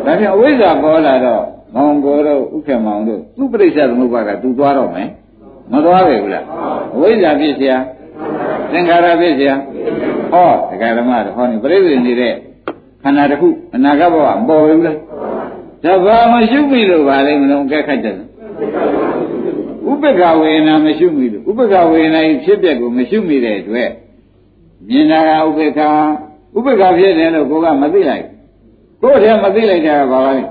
[0.05, 1.43] ဒါဖြင့်အဝိဇ္ဇာပေါ်လာတော့
[1.75, 5.09] မောင်ကိုတို့ဥက္ကမောင်တို့သူပရိစ္ဆေသမုပ္ပါကသူသွားတော့မယ်
[5.71, 6.45] မသွားပဲဘူးလား
[6.95, 7.73] အဝိဇ္ဇာဖြစ်เสีย
[8.71, 9.51] သင်္ခါရဖြစ်เสีย
[10.31, 12.33] ဟောဒကာဓမ္မတို့ဟောနေပရိသေနေတဲ့
[13.03, 14.97] ခန္ဓာတစ်ခုအနာဂတ်ဘဝမပေါ်ဘူးလား
[15.83, 18.15] ဒါဘာမရှိပြီလို့ဗာလိမ့်မလို့ကဲခတ်တယ်
[19.91, 23.89] ဥပ္ပခဝေဒနာမရှိမိလို့ဥပ္ပခဝေဒနာဖြစ်ပျက်ကိုမရှိမိတဲ့အတွက်
[24.89, 25.79] မြင်တာကဥပ္ပခ
[26.57, 28.25] ဥပ္ပခဖြစ်တယ်လို့ကိုကမသိလိုက်
[29.01, 30.43] ကိုယ်တည်းမသိလိုက်တာကဘာလဲ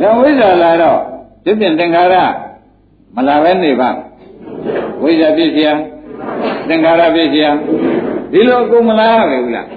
[0.00, 0.98] ဒါဝိဇ္ဇာလာတော့
[1.44, 2.14] ဒီပြင်သင်္ခါရ
[3.14, 3.90] မလာပဲနေပါ
[5.02, 5.70] ဝိဇ္ဇာဖြစ်เสีย
[6.67, 7.55] သင်္ခါရဖြစ်ခြင်း
[8.31, 9.67] ဒီလိုကုန်မလားပဲဘူးလား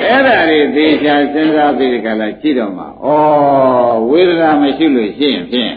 [0.00, 3.08] အဲ့ဒါတွေသေချာစဉ်းစားပြီးကြလားရှိတော့မှာဩ
[4.10, 5.74] ဝေဒနာမရှိလို့ရှိရင်ဖြင့်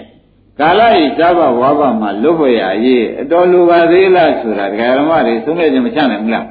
[0.59, 6.45] ကာလဤသဘဝါဘမှာလွတ်ဖို့ရရေးအတော်လိုပါသေးလားဆိုတာဒကာရမတွေသုံးခဲ့ခြင်းမချနိုင်ဘူးလား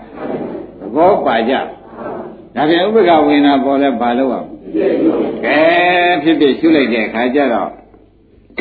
[0.80, 4.48] သဘောပါကြဒါပြန်ဥပက္ခဝေနာပေါ်လဲဘာလို့အောင်
[5.44, 5.60] ကဲ
[6.22, 7.68] ဖြစ်ဖြစ်ရှုလိုက်တဲ့အခါကျတော့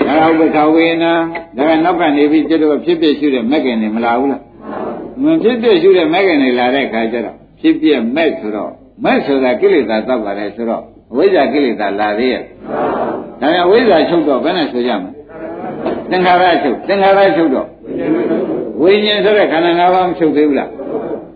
[0.07, 1.13] ဒါဥပက္ခဝေနာ
[1.57, 4.41] ဒါကနောက်ကနေပြီးကျတော့ဖြစ်ဖြစ်ရှုတဲ့မက်ကင်နေမလာဘူးလား
[5.23, 8.71] မဖြစ်ဖြစ်ရှုတဲ့မက်ကင်နေလာတဲ့အခါကျတော့ဖြစ်ဖြစ်မဲ့ဆိုတော့
[9.03, 12.43] မဲ့ဆိုတာကိလေသာသတ်ပါတယ်ဆိုတော့အဝိဇ္ဇာကိလေသာလာသေးရဲ့
[13.41, 15.11] ဒါပြန်အဝိဇ္ဇာချုပ်တော့ဘယ်နဲ့ဆိုကြမလဲ
[16.09, 17.67] သင်္ခါရချုပ်သင်္ခါရချုပ်တော့
[18.81, 20.69] ဝိညာဉ်ဆိုတဲ့ခန္ဓာ၅ပါးမချုပ်သေးဘူးလား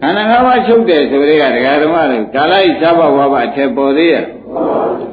[0.01, 4.23] ခန္ဓာ၅ပါးချုပ်တယ်ဆိုတဲ့ကဒကာဓမ္မတွေကာလဤသဘောဝါဘအထက်ပေါ်သေးရဲ့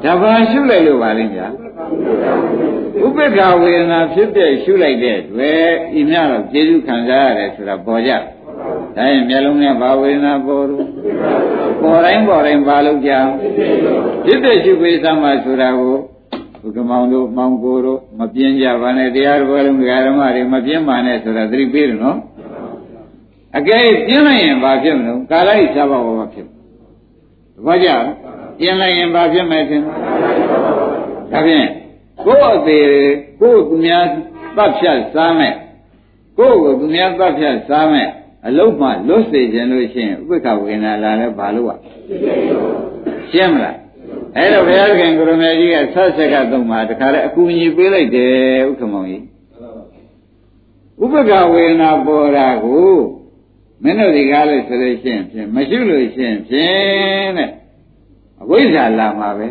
[0.04, 1.46] ဒါဘာရှုလိုက်လို့ပါလိမ့်ဗျာ
[3.04, 5.62] ဥပ္ပခဝေဒနာဖြစ်တဲ့ရှုလိုက်တဲ့တွေ့
[5.98, 8.12] ဤမြတော့ကျေစုခံစားရတယ်ဆိုတာပေါ်ကြ
[8.96, 10.86] ဒါရင်မျက်လုံးနဲ့ဘာဝေဒနာပေါ်လို့
[11.80, 13.12] ပေါ်တိုင်းပေါ်တိုင်းဘာလို့ကြ
[14.24, 15.96] ဖြစ်တဲ့ရှုပေးသမှာဆိုတာကို
[16.60, 22.18] ဘုကမောင်တို့မောင်ကိုတို့မပြင်းကြပါနဲ့တရားတော်လုံးဓမ္မတွေမပြင်းပါနဲ့ဆိုတာသတိပေးတယ်နော်
[23.58, 26.46] အကယ်ပြင်းလိုက်ရင်ဘာဖြစ်မလို့ကာလဤသဘောဝါဖြစ်
[27.66, 27.88] ဘာကြ
[28.58, 29.82] ပြင်းလိုက်ရင်ဘာဖြစ်မယ်ထင်
[31.32, 31.66] ဒါဖြင့်
[32.24, 32.86] ကိုယ့်အသေး
[33.40, 34.04] ကိုယ့်သူများ
[34.56, 35.54] သတ်ဖြတ်စားမယ်
[36.38, 38.08] ကိုယ့်ကိုသူများသတ်ဖြတ်စားမယ်
[38.46, 41.78] အလုံးမှလွတ်စေခြင်းလို့ရှိရင်ဥပ္ပခဝေနာလာလဲဘာလို့อ่ะ
[43.30, 43.78] ရှင်းမလား
[44.36, 48.32] အဲ့တော့ဘုရားသခင်ကိုရမေကြီးကဆက်ဆက်ကသုံးမှာတခါတည်းအကူအညီပေးလိုက်တယ်
[48.70, 49.22] ဥက္ကမောင်ကြီး
[51.02, 52.92] ဥပ္ပခဝေနာပေါ်တာကို
[53.82, 57.50] မင်းတို့ဒီကားလို့ဆိုလို့ရှိရင်ဖြင့်မရှိလို့ရှိရင်ဖြင့်တဲ့
[58.42, 59.48] အဝိဇ္ဇာလာမှာပဲ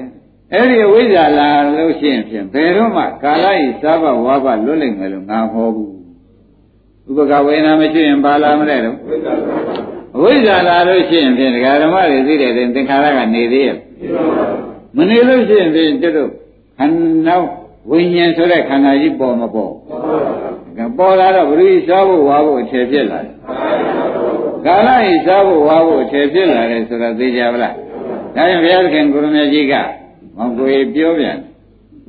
[0.52, 6.01] အဲ့ဒီဝိဇ္ဇာလာလို့ရှိရင်ဖြင့်ဘယ်တော့မှကာလဤသဘဝါဘလွတ်လိမ့်မယ်လို့ငါဟောဘူး
[7.08, 8.95] ဥပကဝေနာမရှိရင်ပါလာမလဲတော့
[10.22, 13.78] ဝိဇ္ဇာလာလို့ရှိရင်ဖြင့်ဒကာဓမ္မတွေသိတဲ့သင်္ခါရကနေသေးရဲ့
[14.95, 16.30] မနေလို့ရှိရင်ဖြင့်တို့
[16.78, 17.36] ခန္ဓာ
[17.89, 19.72] ဝိညာဉ်ဆိုတဲ့ခန္ဓာကြီးပေါ်မပေါ်
[20.97, 23.36] ပေါ်လာတော့ဘုရားစားဖို့ဝါဖို့အထည်ဖြစ်လာတယ်
[24.66, 27.82] ကာလဤစားဖို့ဝါဖို့အထည်ဖြစ်လာတယ်ဆိုတော့သိကြပါလားဒါ
[28.36, 29.74] ကြောင့်ဘုရားသခင်ကိုရမကြီးက
[30.38, 31.38] မောင်ကိုပြောပြန်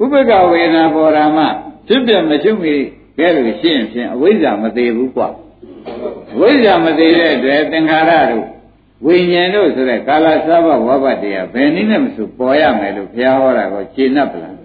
[0.03, 1.45] ဥပက္ခဝေဒနာပေါ်တာမှ
[1.89, 2.75] ဖြစ်ပြမချုပ်မီ
[3.19, 5.29] ကဲလို့ရှင်းဖြင့်အဝိဇ္ဇာမသေးဘူးကွာ
[6.39, 8.47] ဝိဇ္ဇာမသေးတဲ့အတွက်သင်္ခါရတို့
[9.07, 14.57] ဝိညာဉ်တို့ဆိုတဲ့ကာလသဘောဝဘတရားဘယ်နည်းနဲ့မဆိုပေါ်ရမယ်လို့ဘုရားဟောတာကိုရှင်း납ပလား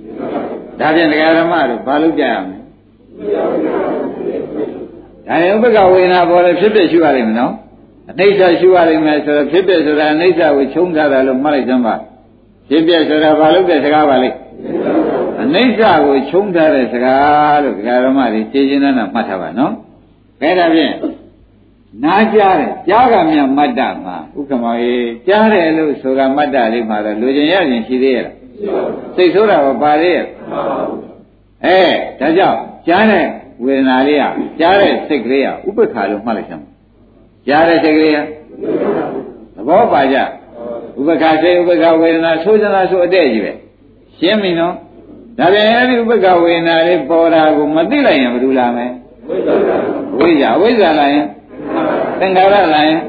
[0.80, 2.58] ဒါဖြင့်တရားဓမ္မတို့ဘာလို့ကြရမလဲ
[5.28, 7.54] ဒါရင်ဥပက္ခဝေဒနာပေါ်တယ်ဖြစ်ဖြစ်ရှိရလိမ့်မယ်နော်
[8.10, 11.96] အနိစ္စရှိရလိမ့်မယ်ဆိုတော့ဖြစ်ဖြစ်ဆိုတာအနိစ္စကိုချုံထားတာလို့မှတ်လိုက်စမ်းပါ
[12.70, 14.36] ဖြစ်ဖြစ်ဆိုတာဘာလို့တဲ့စကားပါလိမ့်
[15.07, 15.07] အ
[15.54, 19.74] နိစ္စကိုချုံထားတဲ့စကားလို့ဒကာရမတွေကျေချင်းနာမှတ်ထားပါနော်
[20.42, 20.94] အဲဒါဖြင့်
[22.04, 24.96] နားကြားတယ်ကြားကမြမတ္တမှာဥက္ကမောရေ
[25.28, 28.36] ကြားတယ်လို့ဆိုတာမတ္တလေးမှာတော့လူကျင်ရရင်ရှိသေးရဲ့လား
[29.16, 30.26] စိတ်ဆိုးတာကပါသေးရဲ့
[31.66, 31.80] အဲ
[32.20, 33.26] ဒါကြောင့်ကြားတဲ့
[33.64, 34.24] ဝေဒနာလေးက
[34.60, 36.66] ကြားတဲ့စိတ်ကလေးကဥပ္ပခါလို့မှတ်လိုက်စမ်း
[37.48, 38.18] ကြားတဲ့စိတ်ကလေးက
[39.56, 43.54] သဘောပါကြဥပ္ပခါစိတ်ဥပ္ပခါဝေဒနာဆိုးစလားဆိုအတဲ့ကြီးပဲ
[44.20, 44.76] ရှင်းပြီနော်
[45.38, 48.88] ဒါပြန်အဲဒီဥပ္ပခါဝေဒနာလေးပေါ်တာကိုမသိလိုက်ရင်ဘယ်လိုလာမလဲ
[50.20, 51.26] ဝိဇ္ဇာဝိဇ္ဇာလာရင်
[52.20, 53.00] သင်္ခါရလာရင်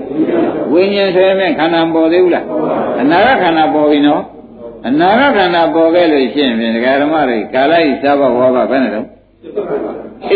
[0.72, 2.44] ဝိညာဉ်ဆိုရင်ခန္ဓာပေါ်သေးဘူးလား
[3.00, 4.22] အနာဂတ်ခန္ဓာပေါ်ပြီနော်
[4.88, 9.06] အနာဂတ်ခန္ဓာပေါ်ခဲ့လို့ရှိရင်ဒကာဓမ္မတွေကာလဤသဘောဝါဘဘယ်နဲ့တော့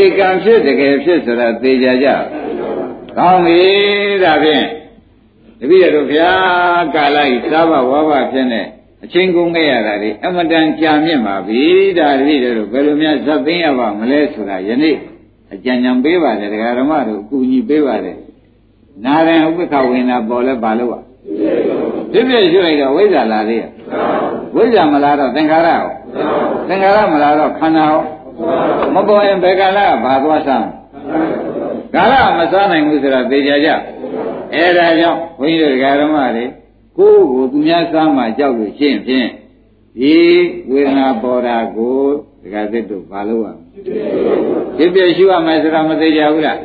[0.03, 2.09] ဧကံဖြစ်တကယ်ဖြစ်ဆိုတာသိကြကြ
[3.17, 3.61] ကောင်းပြီ
[4.25, 4.65] ဒါဖြင့်
[5.61, 6.33] တပည့်တော်ဗျာ
[6.95, 8.63] ကာလဤသဘောဝါဘဖြစ်နေ
[9.05, 11.63] အချင်းကုန်ခဲ့ရတာဒီအမတန်ကြာမြင့်ပါပြီ
[11.99, 14.97] ဒါတပည့်တော်ဘယ်လိုများဇတ်သိမ်းရပါမလဲဆိုတာယနေ့
[15.53, 18.17] အကြံဉာဏ်ပေးပါတယ်ဒကာဓမ္မတို့အကူအညီပေးပါတယ်
[19.05, 21.01] နာရင်ဥပ္ပခဝေနာပေါ်လဲပါလို့ပါ
[22.13, 23.71] ဖြစ်ဖြစ်ရွှေ့တော့ဝိဇ္ဇာလာသေးရဲ့
[24.55, 25.85] ဝိဇ္ဇာမလာတော့သင်္ခါရရော
[26.69, 28.01] သင်္ခါရမလာတော့ခန္ဓာရော
[28.95, 30.69] မပေါ်ရင်ဘယ်ကာလကဘာသွားစမ်း
[31.95, 33.69] ကာလမစားနိုင်ဘူးဆိုတာသိကြကြ
[34.55, 36.45] အဲဒါကြောင့်ဘုန်းကြီးတို့ဒကာဓမ္မတွေ
[36.97, 39.29] ကိုယ်ကိုသူများစားမှကြောက်လို့ရှင်းဖြင့်
[39.99, 40.15] ဒီ
[40.71, 41.97] ဝေဒနာပေါ်တာကို
[42.43, 43.67] ဒကာသစ်တို့ဘာလို့ရမလဲ
[44.77, 46.59] ဖြစ်ဖြစ်ရှိရမယ်ဆိုတာမသိကြဘူးလား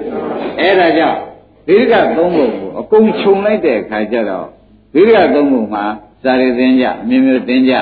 [0.60, 1.20] အဲဒါကြောင့်
[1.68, 4.48] ဒိဋ္ဌကသုံးပုံကိုအကုန်ခြုံလိုက်တဲ့အခါကျတော့
[4.94, 5.86] ဒိဋ္ဌကသုံးပုံမှာ
[6.24, 7.74] စာရသင်ကြအမျိုးမျိုးသင်ကြ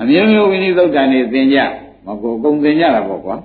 [0.00, 1.58] အမျိုးမျိုးဝိနည်းသုတ်တန်နေသင်ကြ
[2.06, 3.36] မကိုအကုန်သင်ကြတာပေါ့ကွာ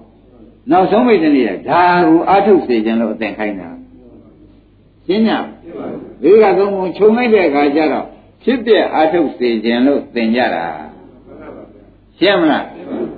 [0.71, 3.69] နောက်ဆုံးမိတ်တည်းကဒါကိုအာထုစေခြင်းလို့အသင်ခိုင်းတာ
[5.05, 5.29] ရှင်းည
[6.23, 8.07] ဒိဋ္ဌကသုံးပုံခြုံလိုက်တဲ့အခါကျတော့
[8.43, 10.65] ဖြစ်ပြအာထုစေခြင်းလို့သင်ကြတာ
[12.19, 12.65] ရှင်းမလား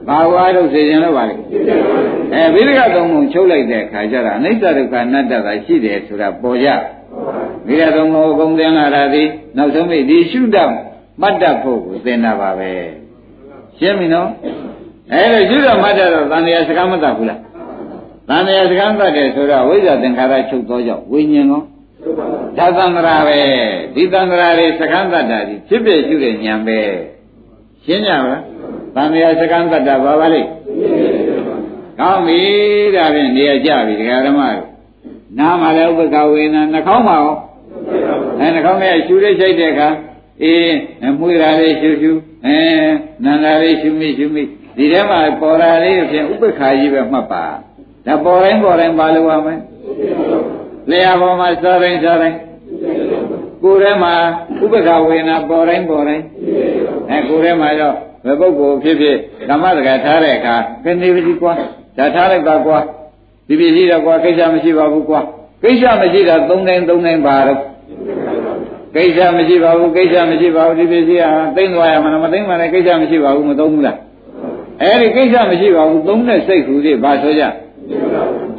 [0.08, 1.36] ဘာဝါထုတ်စေခြင်းလို့ပါလေ
[2.34, 6.70] အဲဗိဓကသုံးပုံချုပ်လိုက်တဲ့အခါကျတော့အနိစ္စဒုက္ခအနတ္တသာရှိတယ်ဆိုတာပေါ်ကြ
[7.68, 9.24] ဗိဓကသုံးပုံအကုန်သင်လာတာဒီ
[9.58, 10.70] နောက်ဆုံးမိဒီရှုတတ်
[11.22, 12.72] မှတ်တတ်ဖို့ကိုသင်တာပါပဲ
[13.80, 14.30] ရှင်းပြီနော်
[15.14, 17.40] အဲဒါရှုတတ်မှတ်တတ်တော့သံဃာစကားမတတ်ဘူးလား
[18.30, 21.62] သံဃာစကားတတ်တယ်ဆိုတော့ဝိဇ္ဇာသင်္ခါရချုပ်သောကြောင့်ဝိညာဉ်ကော
[22.58, 23.40] ဒါသံဃာပဲ
[23.96, 26.80] ဒီသံဃာတွေစကားတတ်တာဒီဖြစ်ဖြစ်ရှုတဲ့ဉာဏ်ပဲ
[27.86, 28.42] ရှင်းကြပါလား
[28.96, 30.42] သံဃာစကံတတ္တဘာပါလိ
[32.00, 32.40] ကောင်းပြီ
[32.96, 34.68] ဒါဖြင့်နေရာကြပြီဒကာဓမ္မတို့
[35.40, 37.36] နားမှာလည်းဥပ္ပခဝေနာနှာခေါင်းမှာရော
[38.40, 39.90] အဲနှာခေါင်းထဲရှူလေးချိတ်တဲ့အခါ
[40.44, 42.12] အေးမွေးတာလေးရှူရှူ
[42.46, 42.60] အဲ
[43.24, 44.44] နန္ဒာလေးရှူမိရှူမိ
[44.78, 47.46] ဒီထဲမှာပေါ်တာလေးဖြင့်ဥပ္ပခာကြီးပဲမှတ်ပါ
[48.06, 49.60] ဒါပေါ်တိုင်းပေါ်တိုင်းပါလို့ရမယ်
[50.90, 52.38] လျှာပေါ်မှာစားတိုင်းစားတိုင်း
[53.64, 54.14] ကိုယ်ထဲမှာ
[54.64, 56.24] ဥပ္ပခာဝေနာပေါ်တိုင်းပေါ်တိုင်း
[57.10, 59.18] အဲကိုယ်ထဲမှာတော့ဘယ်ပုဂ္ဂိုလ်ဖြစ်ဖြစ်
[59.50, 61.54] ဓမ္မစကားထားတဲ့အခါကနေပါစီကွာ
[61.98, 62.80] ဒါထားလိုက်ပါကွာ
[63.48, 65.22] ဒီပစ္စည်းတော့ကွာကိစ္စမရှိပါဘူးကွာ
[65.64, 67.60] ကိစ္စမရှိတာသုံးတိုင်းသုံးတိုင်းပါတော့
[68.96, 73.98] ကိစ္စမရှိပါဘူးကိစ္စမရှိပါဘူးဒီပစ္စည်းဟာသိမ့်သွားရမှာမသိမ့်မှလည်းကိစ္စမရှိပါဘူးမသုံးဘူးလား
[74.82, 77.44] အဲဒီကိစ္စမရှိပါဘူးသုံးတဲ့စိတ်ကူတွေဘာဆိုကြ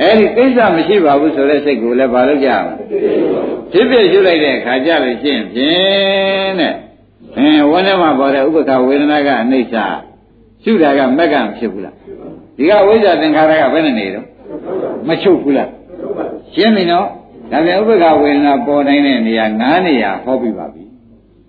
[0.01, 2.68] အဲဒီကိစ္စမရှိပါဘူးဆိုတဲ့စိတ်ကူလည်းဘာလို့ကြအောင်
[3.72, 6.74] ဖြစ်ဖြစ်ရှုလိုက်တဲ့အခါကြလို့ရှိရင်ဖြင့်တဲ့
[7.37, 9.74] အင်းဝန်းထဲမှာပေါ်တဲ့ဥပ္ပခဝေဒနာကအနိစ္စ
[10.62, 11.95] ရှုတာကမက်ကမဖြစ်ဘူးလား
[12.57, 14.26] ဒီကဝိဇ္ဇာသင်္ခါရကဘယ်နဲ့နေတော့
[15.09, 15.70] မချုပ်ဘူးလား
[16.55, 17.07] ရှင်းပြီနော်
[17.51, 20.85] ဒါပြန်ဥပ္ပခဝေဒနာပေါ်နိုင်တဲ့နေရာ၅နေရာဟောပြပါပြီ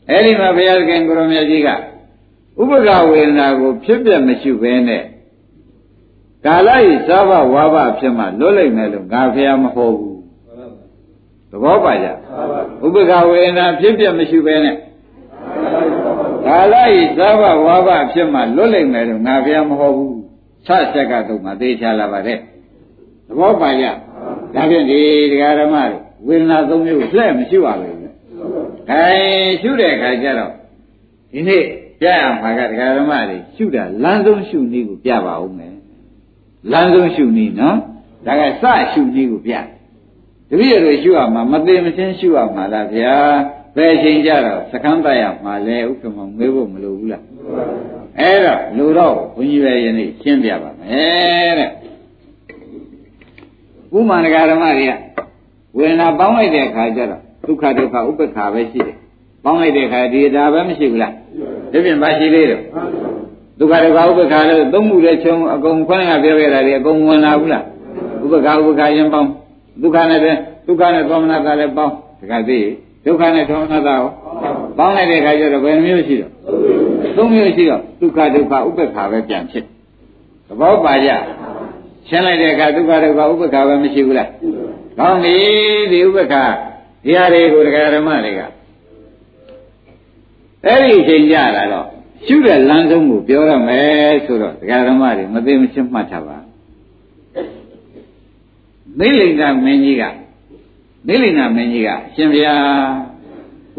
[0.10, 1.74] အဲ့ဒီမှာဘုရားသခင်ကိုရမကြီးကဥ
[2.64, 5.04] ပ္ပခဝေဒနာကိုဖြစ်ပြမရှိဘဲနဲ့
[6.46, 10.20] ကာလဤသဘဝါဘဖြစ်မှလွတ်လိုက်မယ်လို့ငါဖះမဟောဘူး
[11.52, 12.12] သဘောပါကြဥ
[12.86, 14.76] ပ္ပခဝေဒနာဖြစ်ပြမရှိဘဲနဲ့
[16.46, 20.18] ကာကာလဤသဘဝါဘဖြစ်မှလွတ်လိမ့်မယ်လို့ငါဘုရားမဟုတ်ဘူး
[20.68, 22.38] ဆက်ဆက်ကတော့မှသိချလာပါတဲ့
[23.28, 23.86] သဘောပါကြ
[24.54, 25.00] ဒါဖြင့်ဒီ
[25.32, 28.04] တရားဓမ္မတွေဝေဒနာသုံးမျိုးလှည့်မရှိပါဘူး
[28.90, 30.52] ခိုင်ရှုတဲ့အခါကျတော့
[31.34, 31.64] ဒီနေ့
[32.00, 35.73] ပြရမှာကတရားဓမ္မတွေရှုတာလမ်းဆုံးရှုနည်းကိုပြပါဦးမယ်
[36.72, 37.78] လမ်းဆုံးရှုနည်းနော်
[38.26, 39.54] ဒါကစရှုနည်းကိုပြ
[40.50, 43.16] တပည့်ရတို့ရှုရမှာမသိမချင်းရှုရမှာလားဗျာ
[43.76, 47.24] ဘယ်ချိန်ကြတော့စကမ်းတရမှာလဲဥက္ကမမေးဖို့မလိုဘူးလား
[48.20, 51.70] အဲ့တော့လူတော့ဘုန်းကြီးပဲယနေ့ရှင်းပြပါမယ်တဲ့
[53.98, 54.94] ဥမာဒကာဓမ္မတွေက
[55.78, 58.98] ဝေဒနာပေါင်းလိုက်တဲ့အခါကျတော့ဒုက္ခဒုက္ခဥပ္ပခါပဲရှိတယ်
[59.44, 61.14] ပေါင်းလိုက်တဲ့အခါဒီဒါပဲမရှိဘူးလား
[61.72, 62.62] ဒီပြင်ပါရှိသေးတယ်
[63.60, 67.64] ဒုက္ခဒုက္ခဥပ္ပခါလို့သုံးမှုတဲ့ချုံအကုန်ခွန်းကပြောခဲ့တာတွေအကုန်ဝင်လာဘူးလား
[68.24, 69.30] ဥပ္ပခါဥပ္ပခါရင်ပေါင်း
[69.82, 70.20] ဒုက္ခနဲ့
[70.68, 72.60] ဒုက္ခနဲ့သောမနတာလည်းပေါင်းတခါသိ
[73.06, 74.10] ဒုက္ခနဲ့သောမနတာရော
[74.78, 76.32] ပေါင်းလိုက်တဲ့အခါကျတော့ဘယ်နှမျိုးရှိတော့
[77.18, 79.64] သုံးမျိုးရှိတော့ဒုက္ခဒုက္ခဥပ္ပခါပဲပြန်ဖြစ်
[80.48, 81.10] သဘောပါကြ
[82.08, 84.30] ရှင်းလိုက်တဲ့အခါဒုက္ခဒုက္ခဥပ္ပခါပဲမရှိဘူးလား
[84.98, 85.36] ကောင်းပြီ
[85.92, 86.44] ဒီဥပ္ပခါ
[87.06, 88.42] ဒီဟာတွေကိုတရားဓမ္မတွေက
[90.66, 91.88] အဲ့ဒီအချိန်ကြလာတော့
[92.26, 96.38] ရှုတဲ့လမ်းဆုံးကိုပြောရမယ်ဆိုတော့တရားဓမ္မတွေမသိမချင်းမှတ်ထားပါ
[99.00, 100.04] မိလိန်ကမင်းကြီးက
[101.08, 102.56] မိလိန်ကမင်းကြီးကရှင်ဗျာ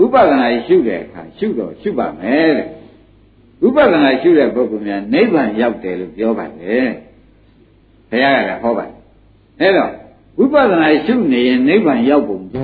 [0.03, 2.69] ဥပဒနာရှုတဲ့အခါရှုတော့ရှုပါမယ်တဲ့
[3.67, 6.89] ဥပဒနာရှုတဲ့ပုဂ္ဂိုလ်များနိဗ္ဗာန်ရောက်တယ်လို့ပြောပါတယ်
[8.11, 8.97] ဘုရားကလည်းဟောပါတယ်
[9.61, 9.93] အဲ့တော့
[10.39, 12.55] ဝိပဿနာရှုနေရင်နိဗ္ဗာန်ရောက်ပုံဓ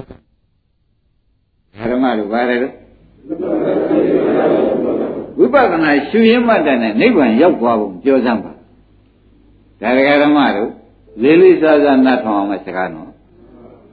[1.97, 2.75] မ္မတို့ပါတယ်လို့
[5.41, 8.53] ဝိပဿနာရှုရင်းမှတ်တဲ့နိဗ္ဗာန်ရောက်သွားပုံပြောစမ်းပါ
[9.81, 10.71] ဒါကြဓမ္မတို့
[11.23, 13.11] လေးလေးစားစားနှတ်ထောင်အောင်မစကားနော်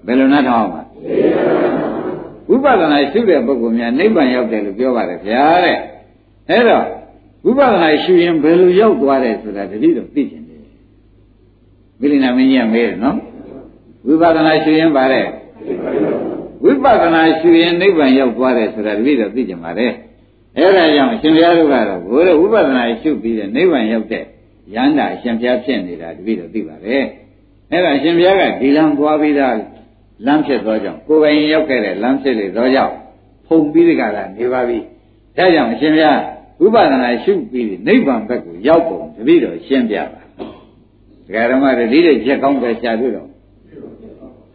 [0.05, 0.77] ဘယ်လိုနှတ်ထောင်အောင်မ
[2.49, 5.77] ဝိပဿနာရှုတဲ့ပုဂ္ဂိုလ်များနိဗ္ဗာန်ရောက်တယ်လို့ပြောပါတယ်ဗျာတဲ့
[6.49, 6.85] အဲ့တော့
[7.45, 10.61] ဝိပဿနာရှုရင်ဘယ်လိုရောက်သွားတယ်ဆိုတာတတိတော့သိကျင်တယ်
[11.99, 13.17] မိလိနာမင်းကြီးကမေးတယ်နော်
[14.05, 15.25] ဝိပဿနာရှုရင်ပါတဲ့
[16.63, 19.87] ဝိပဿနာရှုရင်နိဗ္ဗာန်ရောက်သွားတယ်ဆိုတာတပည့်တော်သိကြပါလေ
[20.57, 24.23] အဲဒါကြောင့်ရှင်ဘုရားတို့ကတော့ဘိုးတို့ဝိပဿနာရှုပြီးတဲ့နိဗ္ဗာန်ရောက်တဲ့
[24.75, 26.97] ရဟန္တာအရှင်ဘုရားဖြစ်နေတာတပည့်တော်သိပါလေ
[27.71, 29.55] အဲဒါရှင်ဘုရားကဒီလမ်းသွားပြီးသား
[30.25, 32.93] လမ်းဖြစ်သောကြောင့်ကိုယ်ပိုင်ရောက်ခဲ့တဲ့လမ်းဖြစ်လေသောကြောင့်
[33.47, 34.79] ဖုံပြီးကြတာနေပါပြီ
[35.37, 36.19] ဒါကြောင့်ရှင်ဘုရား
[36.61, 40.21] ဝိပဿနာရှုပြီးနိဗ္ဗာန်ဘက်ကိုရောက်ပုံတပည့်တော်ရှင်းပြပါ
[41.27, 43.27] ဒကာဓမ္မတွေဒီတဲ့ချက်ကောင်းပဲရှားပြီးတော့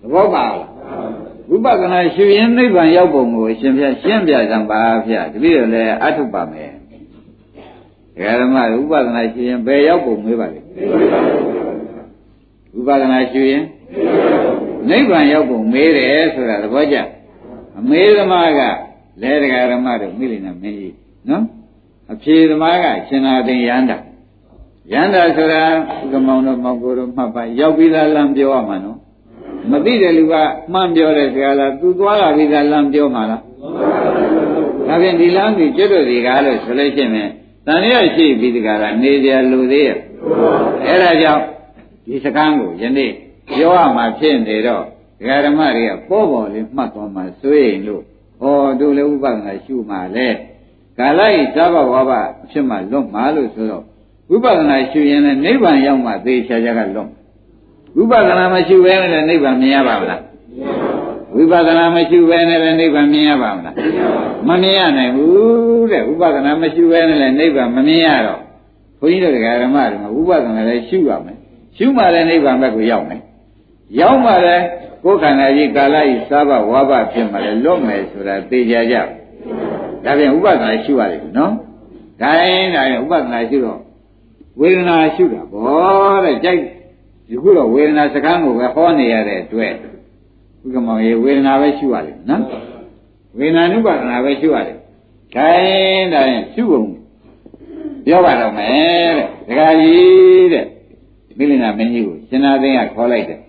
[0.00, 0.71] သဘောပါလား
[1.50, 6.70] ဝိပဿနာရှုရင်နိဗ္ဗာန်ရောက်ပုံကိုရှင်ပြရှင်းပြကြပါဗျာတပည့်တော်လည်းအထုပါမယ်
[8.14, 10.60] ဒကာဓမ္မဝိပဿနာရှုရင်ဘယ်ရောက်ပုံမေးပါလဲ
[12.74, 13.62] ဝိပဿနာရှုရင်
[14.88, 16.96] နိဗ္ဗာန်ရောက်ပုံမေးတယ်ဆိုတာသဘောကျ
[17.78, 18.60] အမေသမားက
[19.22, 20.94] လဲဒကာဓမ္မတို့မိလိနာမင်းကြီး
[21.28, 21.44] နော်
[22.12, 23.98] အဖြေသမားကရှင်နာသိရန္တာ
[24.92, 25.62] ရန္တာဆိုတာ
[26.12, 28.98] ကမောင်တို့မောင်ကိုတို့မှတ်ပါရောက်ပြီးသားလမ်းပြောရမှာနော်
[29.70, 30.34] မသိတဲ့လူက
[30.72, 33.42] မှန်ပြောတဲ့စကားလားသူသွားလာပြီးသားလမ်းပြောမှာလား
[34.86, 37.30] ဒါဖြင့်ဒီလမ်းကြီးကျွတ်တို့ဒီကားလို့ဆိုလို့ရှိရင်
[37.66, 39.98] တန်ရရှိပြီးဒီကားကနေကြလူသေးရဲ့
[40.86, 41.44] အဲဒါကြောင့်
[42.06, 43.10] ဒီစကားကိုယနေ့
[43.56, 44.82] ပြောရမှာဖြစ်နေတော့
[45.18, 48.02] ဒကာဓမ္မတွေကပေါ်ပေါ်လေးမှတ်သွားမှဆွေးရင်လို့
[48.40, 50.28] ဟောတို့လည်းဥပဒနာရှုမှလဲ
[50.98, 52.10] ကာလဤသဘဝဘ
[52.50, 53.84] ဖြစ်မှလွတ်မှာလို့ဆိုတော့
[54.30, 57.10] ဝိပဿနာရှုရင်လည်းနိဗ္ဗာန်ရောက်မှသေချာချာကလွတ်
[57.96, 60.20] ဝိပဿနာမရှိဘဲနဲ့လည်းနိဗ္ဗာန်မြင်ရပါမလား
[61.34, 63.74] ဝိပဿနာမရှိဘဲနဲ့လည်းနိဗ္ဗာန်မြင်ရပါမလား
[64.48, 68.40] မမြင်ရနိုင်ဘူးတဲ့ဝိပဿနာမရှိဘဲနဲ့လည်းနိဗ္ဗာန်မမြင်ရတော့
[68.98, 69.36] ဘုန်းကြီးတို့ဓ
[69.66, 71.36] မ္မတွေမှာဝိပဿနာလည်းရှုရမယ်
[71.76, 73.20] ရှုမှလည်းနိဗ္ဗာန်ဘက်ကိုရောက်မယ်
[74.00, 74.64] ရောက်မှလည်း
[75.04, 78.96] ကိုယ်ခန္ဓာကြီးကာလဤစားဘဝါဘဖြစ်မှလည်းလွတ်မယ်ဆိုတာသိကြကြ
[80.04, 81.52] ဒါပြန်ဥပဒနာရှုရတယ်နော်
[82.20, 83.80] ဒါရင်ဒါရင်ဥပဒနာရှုတော့
[84.60, 86.62] ဝေဒနာရှုတာဗောတဲ့ကြိုက်
[87.32, 89.72] ဒီခုတော့ဝေဒနာစကားကိုပဲဟောနေရတဲ့အတွက်
[90.62, 92.42] ဥက္ကမောင်ရေဝေဒနာပဲရှုရတယ်နော်
[93.38, 94.76] ဝေဒနာနုပါဒနာပဲရှုရတယ်
[95.34, 96.86] ခိုင်းဒါရင်ရှုကုန်
[98.06, 100.66] ပြောပါတော့မယ်တဲ့ဒကာကြီးတဲ့
[101.38, 103.40] မိလနာမင်းကြီးကိုရှင်နာသိန်းကခေါ်လိုက်တယ်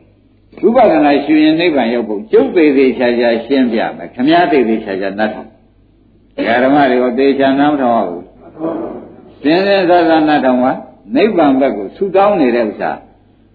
[0.66, 5.50] ဥပဒနာရှုရင်နိဗ္ဗာန်ရောက်ဖို့ကျုပ်သေးသေးချာချာရှင်းပြမယ်ခမည်းသေးသေးချာချာနတ်ထောင်
[6.36, 8.26] ဒကာဓမ္မတွေကိုသေချာနားမထောင်ဘူး
[9.42, 10.66] စင်းစင်းသာသာနတ်ထောင်က
[11.16, 12.92] နိဗ္ဗာန်ဘက်ကိုဆူတောင်းနေတဲ့ဥစ္စာ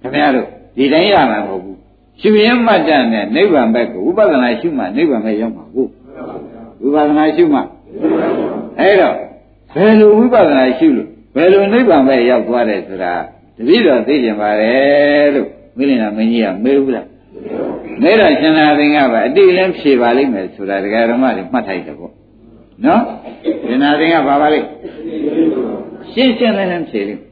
[0.02, 0.46] ခင်ဗျားတို့
[0.76, 1.78] ဒီတိုင်းရမှာမဟုတ်ဘူး
[2.20, 5.86] ရှုရင်မှတ်တဲ့နဲ့နိဗ္ဗာန်ဘက်ကိုဥပဒနာရှုမှနိဗ္ဗာန်ပဲရောက်မှာကို
[6.80, 7.60] ဝိပဿနာရှုမှ
[8.80, 9.14] အဲ့တော့
[9.74, 13.12] ဘယ်လိုဝိပဿနာရှုလို့ဘယ်လိုနိဗ္ဗာန်ပဲရောက်သွားတယ်ဆိုတာ
[13.56, 17.06] တပည့်တော်သိကြပါတယ်လို့မိလင်နာမင်းကြီးကမေးဘူးလား
[18.02, 22.12] မေးတော့ရှင်သာသင်္ကပါအတိလည်းဖြေပါလိမ့်မယ်ဆိုတာဒကာဓမ္မတွေမှတ်ထိုက်တယ်ပေါ့
[22.84, 23.02] နော်
[23.82, 24.66] ဉာဏ်သင်ကဘာပါလိမ့်
[26.12, 27.22] ရှင်းရှင်းလင်းလင်းဖြေလိမ့်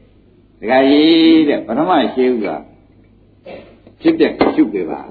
[0.59, 2.47] ဒကာကြီးတဲ့ပထမရှိဥက
[4.01, 4.23] ဖြစ်ပြ
[4.55, 5.01] ရှုပ်ပြပါ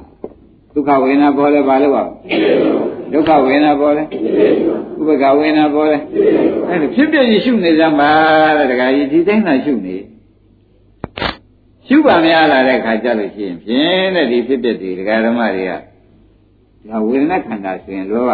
[0.72, 2.02] ဒုက္ခဝေဒနာပေါ်လဲဘာလို့ပါ
[3.12, 4.04] ဒုက္ခဝေဒနာပေါ်လဲ
[5.00, 5.98] ဥပ္ပခဝေဒနာပေါ်လဲ
[6.68, 8.10] အဲ့ဒါဖြစ်ပြကြီးရှုနေစမ်းပါ
[8.58, 9.96] တဲ့ဒကာကြီးဒီတိုင်းသာရှုနေ
[11.86, 15.72] ရှုပါများလာတဲ့ခါကြလို့ရှိရင်ဖြင့်တဲ့ဒီဖြစ်ပြတွေဒကာဓမ္မတွေက
[16.88, 18.32] ဒါဝေဒနာခန္ဓာဆိုရင်လောက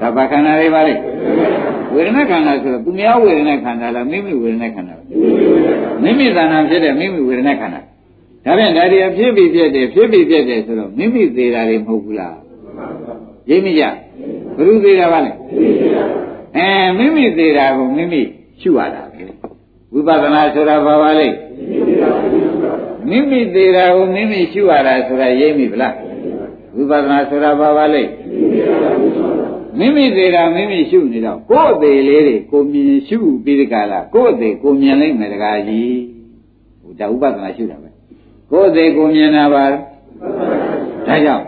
[0.00, 0.94] ဒါဘာခန္ဓာတွေပါလဲ
[1.94, 5.03] ဝေဒနာခန္ဓာဆိုတော့သူများဝေဒနာခန္ဓာလားမိမိဝေဒနာခန္ဓာလား
[6.02, 7.80] မိမိသဏ္ဍာန်ဖြစ်တဲ့မိမိဝေဒနာခန္ဓာ
[8.44, 12.36] ဒါပြန်ဒါတွေဖြစ်ပြီးပြည့်တယ်ဖြစ်ပြီးပြည့်တယ်ဆိုတော့မိမိသေးတာတွေမဟုတ်ဘူးလား
[13.50, 13.82] ရိပ်မိကြ
[14.56, 15.32] ဘယ်သူသေးတာပါလဲ
[16.56, 18.20] အဲမိမိသေးတာကိုမိမိ
[18.60, 19.24] ရှုရတာပဲ
[19.92, 21.28] ဝိပဿနာဆိုတာဘာပါလဲ
[23.08, 25.94] မိမိသေးတာကိုမိမိရှုရတာဆိုတာရိပ်မိဗလား
[26.76, 28.02] ဝိပဿနာဆိုတာဘာပါလဲ
[29.78, 35.98] မိမိသေးတာမိမိရှုနေတော့ကိုယ်အသေးလေးတွေကိုမြင်ရှုပြီးဒီကလာကိုယ်အသေးကိုမြင်လိုက်မယ်တကားကြီး
[36.80, 37.88] ဟိုဒါဥပဒနာရှုတာပဲ
[38.50, 41.44] ကိုယ်အသေးကိုမြင်တာပါဒါကြောင့်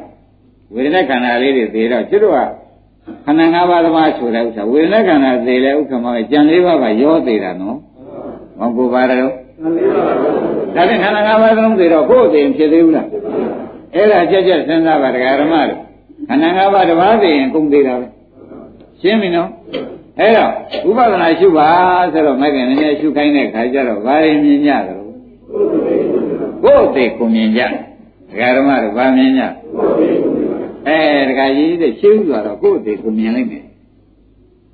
[0.74, 2.34] ဝေဒနာခန္ဓာလေးတွေသေးတော့ကျွတ်တော့
[3.24, 7.78] ခန္ဓာ၅ပါးသမားဆိုတဲ့ဥစ္စာဝေဒနာခန္ဓာသေးတဲ့ဥက္ကမကကြံလေးပါးကရောသေးတာနော်
[8.58, 13.08] မဟုတ်ပါတော့ဒါဖြင့်ခန္ဓာ၅ပါးလုံးသေးတော့ကိုယ်အသေးဖြစ်သေးဘူးလား
[13.94, 15.80] အဲ့ဒါကြက်ကြက်စဉ်းစားပါတရားဓမ္မတို့
[16.28, 18.06] ခန္ဓာ၅ပါးတစ်ပါးသိရင်ကုန်သေးတာပဲ
[19.00, 19.50] ရှင်းပြီနော်
[20.18, 20.50] အဲ့တော့
[20.88, 21.68] ဥပဒနာရှုပါ
[22.12, 24.94] ဆိုတော့မကင်နည်းနည်းရှုခိုင်းတဲ့ခါကျတော့ဘာရင်မြင်ကြသလဲ
[26.62, 27.68] ကိုယ်သိကိုမြင်ကြတ
[28.40, 29.42] ရားဓမ္မတို့ဘာမြင်ကြ
[30.86, 33.64] အဲတခါကြီးတဲ့ရှင်းဥစွာတော့ကိုယ်သိကိုမြင်လိုက်မယ်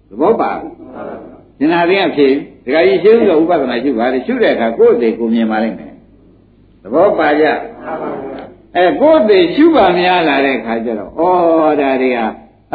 [0.09, 2.33] သဘောပါဉာဏ်ရင်းအဖြစ်
[2.65, 5.93] တခါကြီးရှင်းဥစွာဥပဒနာရှုပါလေရှုတဲ့အခါကိုယ်သိကိုမြင်ပါလိမ့်မယ်
[6.83, 7.45] သဘောပါကြ
[8.77, 11.23] အဲကိုယ်သိရှုပါများလာတဲ့ခါကျတော့ဩ
[11.81, 12.27] ဒါတွေဟာ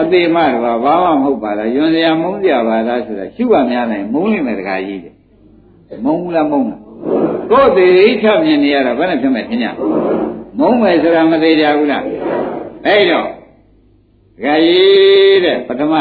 [0.02, 5.14] အသေးမှတော့ဘာမှမဟုတ်ပါလားယွန်စရာမုန်းစရာပါလားဆိုတာရှုပါများနိုင်မုန်းလိမ့်မယ်တခါကြီးတဲ့
[6.06, 6.82] မုန်းဘူးလားမုန်းလား
[7.52, 9.68] ကိုယ်သေးချမြင်နေရတော့ဘယ်နဲ့ဖြစ်မဲ့ထင်ကြ
[10.60, 12.04] မုန်းမယ်ဆိုတာမသေးကြဘူးလား
[12.86, 13.28] အဲ့တော့
[14.36, 15.96] တခါကြီးတဲ့ပထမ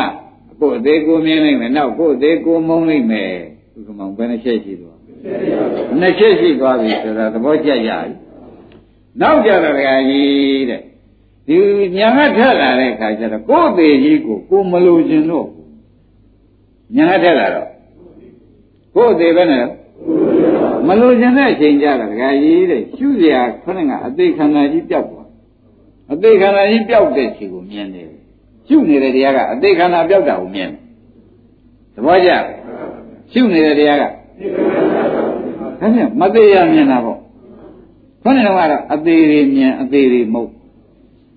[0.60, 3.32] ကိုယ်သေးကိုမြင်နိုင်မယ်နောက်ကိုယ်သေးကိုမုန်းနိုင်မယ်
[3.76, 4.98] ဥက္ကမောင်ဘယ်နှချက်ရှိသွား
[6.00, 8.12] နှစ်ချက်ရှိသွားပြီဆိုတာသဘောကျကြပြီ
[9.20, 10.80] နောက်ကြတော့တခါကြီးတဲ့
[11.46, 11.58] ဒီ
[11.96, 15.46] ညာကထက်လာတဲ့အခါကျတော့ကိုယ်သေးကြီးကိုကိုမလိုချင်တော့
[16.96, 17.68] ညာကထက်လာတော့
[18.94, 19.66] ကိုယ်သေးပဲနဲ့
[20.88, 25.28] မလိုချင်တဲ့အချိန်ကြတော့ဒကာကြီးတဲ့ရှုစရာခဏကအသေးခန္ဓာကြီးပျောက်သွား
[26.12, 28.08] အသေးခန္ဓာကြီးပျောက်တဲ့ချိန်ကိုမြင်တယ်
[28.68, 30.80] ရှုနေတဲ့တရားကအသေးခန္ဓာပျောက်တာကိုမြင်တယ်
[31.94, 32.30] သဘောကျ
[33.32, 34.08] ရှုနေတဲ့တရားကဒါ
[35.78, 37.18] ဖြင့်မသေးရမြင်တာပေါ့
[38.22, 40.55] ခေါင်းကတော့အသေးတွေမြင်အသေးတွေမဟုတ်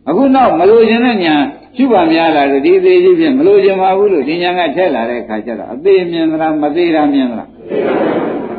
[0.10, 1.36] အခုနောက်မလိုချင်တဲ့ညာ
[1.76, 7.50] ရှုပါများလာတယ်ဒီသေးကြီးဖြင့်မလိုချင်ပါဘူးလို့ဒီညာကထက်လာတဲ့အခါကျတော့အသေးမြင်သလားမသေးတာမြင်သလား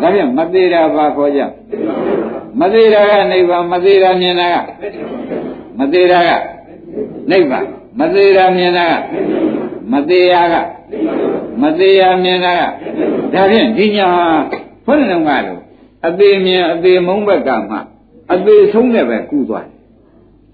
[0.01, 1.41] ဒါဖြင့်မသေးတာဘာခေါ်ကြ
[2.61, 4.57] မသေးတာကနိဗ္ဗာန်မသေးတာမြင်တာက
[5.79, 6.31] မသေးတာက
[7.31, 7.67] နိဗ္ဗာန်
[7.99, 8.95] မသေးတာမြင်တာက
[9.93, 10.55] မသေးရက
[11.63, 12.63] မသေးရမြင်တာက
[13.33, 14.09] ဒါဖြင့်ဒီညာ
[14.87, 15.61] ဘုန်းတော်ကတော့
[16.07, 17.77] အသေးမြင်အသေးမုန်းဘက်ကမှ
[18.33, 19.67] အသေးဆုံးတဲ့ပဲကူးသွား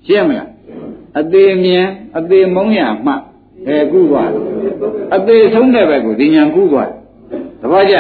[0.07, 0.56] ရှင်းမလား
[1.21, 1.87] အသေးမြင်
[2.19, 3.13] အသေးမုံရမှ
[3.69, 4.31] အဲကုသွား
[5.17, 6.91] အသေးဆုံးတဲ့ဘက်ကိုဒီညာကုသွား
[7.61, 7.97] သဘောကျ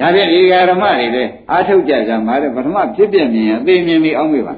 [0.00, 4.54] ဒါဖြင့်ဒီဃာရမတွေလည်းအာထုတ်ကြကြမှာတဲ့ပထမဖြစ်ပြမြင်အသေးမြင်ပြီးအောင်းမေးပါ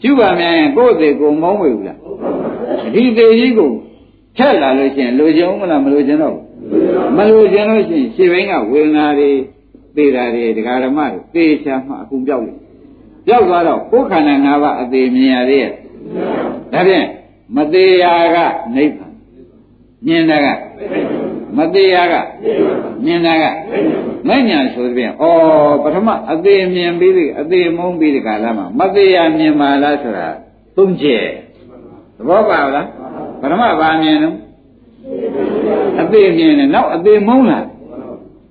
[0.00, 1.98] ရှုပါမြန်ရင်ကိုယ့်အသေးကိုမုံဝေဘူးလား
[2.94, 3.70] ဒီသေးကြီးကို
[4.36, 6.36] ဖြတ်လာလို့ရှိရင်လိုချင်ဦးမလားမလိုချင်တော့
[7.16, 9.30] မလိုချင်လို့ရှိရင်ရှေ့ဘင်းကဝေဒနာတွေ
[9.96, 12.58] သေတာတွေဒကာရမတွေသေချာမှအကုန်ပြောက်လို့
[13.26, 15.72] ပြောက်သွားတော့ကိုယ်ခန္ဓာ၅ပါးအသေးမြင်ရသေးရဲ့
[16.72, 17.06] ဒါဖြင့်
[17.56, 18.36] မသေးရာက
[18.76, 19.12] နိဗ္ဗာန်
[20.06, 20.46] မြင်တာက
[21.56, 22.14] မသေးရာက
[23.04, 23.44] မြင်တာက
[24.28, 25.24] မဲ့ညာဆိုတဲ့ဩ
[25.82, 30.26] ပထမအသေးမြင်ပြီးအသေးမုန်းပြီးဒီကာလမှာမသေးရာမြင်ပါလားဆိုတာ
[30.76, 31.24] သုံးချက်
[32.16, 32.86] သဘောပါလား
[33.40, 34.36] ပထမဘာမြင်တော့
[36.00, 37.64] အသေးမြင်တယ်နောက်အသေးမုန်းလား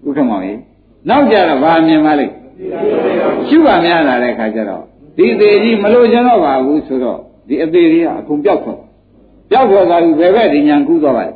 [0.06, 0.60] ဥက္ကမောင်ကြီး
[1.10, 2.34] နောက်ကြတော့ဘာမြင်ပါလိမ့်
[3.48, 4.84] ရှုပါများလာတဲ့ခါကျတော့
[5.18, 8.80] ဒီသေးကြီးမလို့ကျွန်တော့ပါဘူးဆိုတော့ ဒီအသေးကြီးကအကုန်ပြောက်သွား
[9.52, 11.34] ပြောက်သွားတာဘယ်ဘက်ဒီညာကူးသွားပါလဲ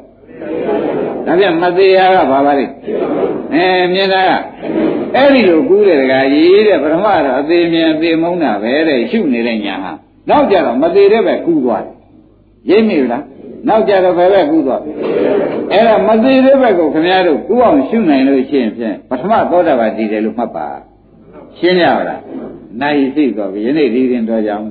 [1.26, 2.66] ဒါပြန်မသေးရကဘာပါလဲ
[3.53, 4.32] အဲမြင်တာက
[5.16, 9.91] အဲ့ဒီလိုကူးတဲ့ကကြီးတဲ့ပထမတော့အသေးမြင်အသေးမုန်းတာပဲတဲ့ရှုနေတဲ့ညာဟာ
[10.30, 11.95] နောက်ကြတော့မသေးတဲ့ဘက်ကူးသွားတယ်
[12.70, 13.24] ရိပ်မိလား
[13.68, 14.82] နောက်ကြတော့ဘယ်ဘက်ကူးသွား
[15.72, 20.68] အဲ့ဒါမသေးတဲ့ဘက်ကိုခင်ဗျားတို့ကူးအောင်ရှုနိုင်လို့ရှိရင်ဖြင့်ပထမသောတာပတိတယ်လို့မှတ်ပါ
[21.57, 22.20] ရှင်းရပါလား
[22.82, 24.67] နိုင်သိသွားပြီယနေ့ဒီရင်တော်ကြအောင်